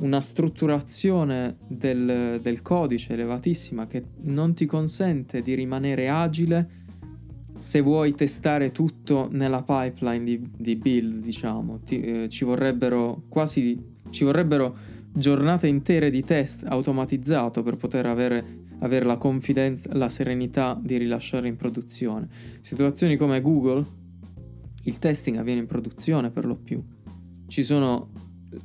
una 0.00 0.20
strutturazione 0.20 1.56
del, 1.66 2.40
del, 2.42 2.62
codice 2.62 3.12
elevatissima 3.12 3.86
che 3.86 4.04
non 4.22 4.54
ti 4.54 4.66
consente 4.66 5.42
di 5.42 5.54
rimanere 5.54 6.08
agile 6.08 6.80
se 7.58 7.80
vuoi 7.80 8.14
testare 8.14 8.72
tutto 8.72 9.28
nella 9.30 9.62
pipeline 9.62 10.24
di, 10.24 10.50
di 10.56 10.76
build, 10.76 11.22
diciamo. 11.22 11.80
Ti, 11.80 12.00
eh, 12.00 12.28
ci 12.28 12.44
vorrebbero 12.44 13.22
quasi 13.28 13.90
ci 14.12 14.24
vorrebbero 14.24 14.76
giornate 15.12 15.66
intere 15.66 16.10
di 16.10 16.22
test 16.22 16.64
automatizzato 16.64 17.62
per 17.62 17.76
poter 17.76 18.06
avere, 18.06 18.64
avere 18.78 19.04
la 19.04 19.16
confidenza, 19.16 19.90
la 19.94 20.08
serenità 20.08 20.78
di 20.80 20.96
rilasciare 20.96 21.48
in 21.48 21.56
produzione. 21.56 22.28
Situazioni 22.60 23.16
come 23.16 23.40
Google, 23.40 23.84
il 24.84 24.98
testing 24.98 25.36
avviene 25.36 25.60
in 25.60 25.66
produzione 25.66 26.30
per 26.30 26.44
lo 26.44 26.56
più. 26.56 26.82
Ci 27.46 27.62
sono 27.64 28.10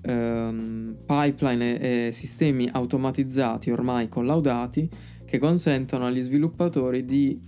ehm, 0.02 0.97
pipeline 1.06 1.80
e, 1.80 2.08
e 2.08 2.12
sistemi 2.12 2.69
automatizzati 2.71 3.71
ormai 3.71 4.10
collaudati 4.10 4.89
che 5.26 5.38
consentono 5.38 6.06
agli 6.06 6.21
sviluppatori 6.21 7.06
di, 7.06 7.39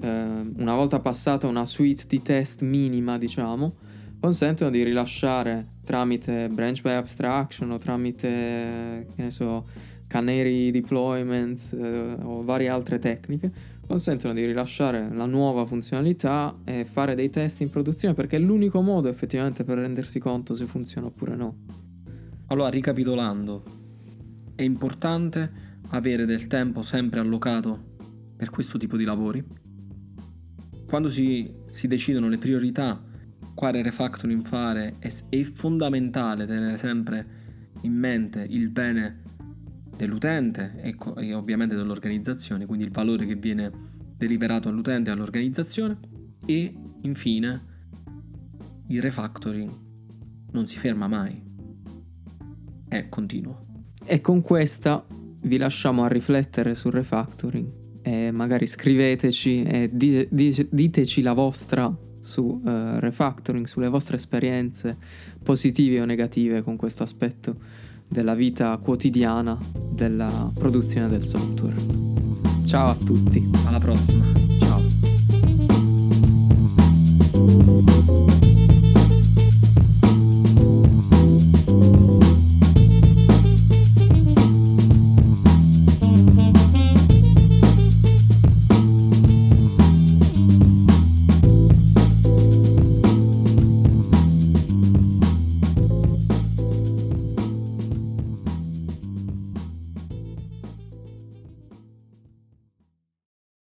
ehm, 0.00 0.54
una 0.58 0.74
volta 0.74 1.00
passata 1.00 1.46
una 1.46 1.64
suite 1.64 2.04
di 2.06 2.22
test 2.22 2.62
minima, 2.62 3.18
diciamo, 3.18 3.74
consentono 4.20 4.70
di 4.70 4.82
rilasciare 4.82 5.66
tramite 5.82 6.48
branch 6.50 6.82
by 6.82 6.90
abstraction 6.90 7.70
o 7.70 7.78
tramite, 7.78 9.06
che 9.16 9.22
ne 9.22 9.30
so, 9.30 9.64
canary 10.06 10.70
deployments 10.70 11.72
eh, 11.72 12.16
o 12.22 12.44
varie 12.44 12.68
altre 12.68 12.98
tecniche, 12.98 13.50
consentono 13.86 14.34
di 14.34 14.44
rilasciare 14.44 15.08
la 15.12 15.26
nuova 15.26 15.64
funzionalità 15.64 16.54
e 16.64 16.84
fare 16.84 17.14
dei 17.14 17.30
test 17.30 17.60
in 17.60 17.70
produzione 17.70 18.14
perché 18.14 18.36
è 18.36 18.40
l'unico 18.40 18.82
modo 18.82 19.08
effettivamente 19.08 19.64
per 19.64 19.78
rendersi 19.78 20.20
conto 20.20 20.54
se 20.54 20.66
funziona 20.66 21.08
oppure 21.08 21.34
no. 21.34 21.56
Allora, 22.48 22.68
ricapitolando, 22.68 23.64
è 24.54 24.62
importante 24.62 25.50
avere 25.90 26.26
del 26.26 26.46
tempo 26.46 26.82
sempre 26.82 27.20
allocato 27.20 27.88
per 28.36 28.50
questo 28.50 28.78
tipo 28.78 28.96
di 28.96 29.04
lavori. 29.04 29.44
Quando 30.86 31.08
si, 31.08 31.48
si 31.66 31.86
decidono 31.86 32.28
le 32.28 32.38
priorità, 32.38 33.00
quale 33.54 33.82
refactoring 33.82 34.44
fare, 34.44 34.96
è, 34.98 35.12
è 35.28 35.42
fondamentale 35.42 36.46
tenere 36.46 36.76
sempre 36.76 37.38
in 37.82 37.92
mente 37.92 38.46
il 38.48 38.68
bene 38.68 39.22
dell'utente 39.96 40.80
e, 40.80 40.96
e 41.18 41.34
ovviamente 41.34 41.74
dell'organizzazione, 41.74 42.66
quindi 42.66 42.84
il 42.84 42.90
valore 42.90 43.26
che 43.26 43.34
viene 43.34 43.70
deliberato 44.16 44.68
all'utente 44.68 45.10
e 45.10 45.12
all'organizzazione 45.12 45.98
e 46.46 46.74
infine 47.02 47.68
il 48.88 49.00
refactoring 49.00 49.70
non 50.52 50.66
si 50.66 50.78
ferma 50.78 51.06
mai, 51.06 51.40
è 52.88 53.08
continuo. 53.08 53.66
E 54.04 54.20
con 54.20 54.40
questa 54.40 55.06
vi 55.42 55.56
lasciamo 55.58 56.04
a 56.04 56.08
riflettere 56.08 56.74
sul 56.74 56.92
refactoring 56.92 57.78
e 58.02 58.30
magari 58.30 58.66
scriveteci 58.66 59.62
e 59.62 59.90
diteci 59.92 61.22
la 61.22 61.32
vostra 61.32 61.94
su 62.20 62.42
uh, 62.42 62.60
refactoring, 62.98 63.66
sulle 63.66 63.88
vostre 63.88 64.16
esperienze 64.16 64.96
positive 65.42 66.00
o 66.00 66.04
negative 66.04 66.62
con 66.62 66.76
questo 66.76 67.02
aspetto 67.02 67.56
della 68.06 68.34
vita 68.34 68.76
quotidiana 68.78 69.58
della 69.92 70.50
produzione 70.54 71.08
del 71.08 71.24
software. 71.24 71.76
Ciao 72.66 72.90
a 72.90 72.94
tutti. 72.94 73.42
Alla 73.66 73.78
prossima. 73.78 74.89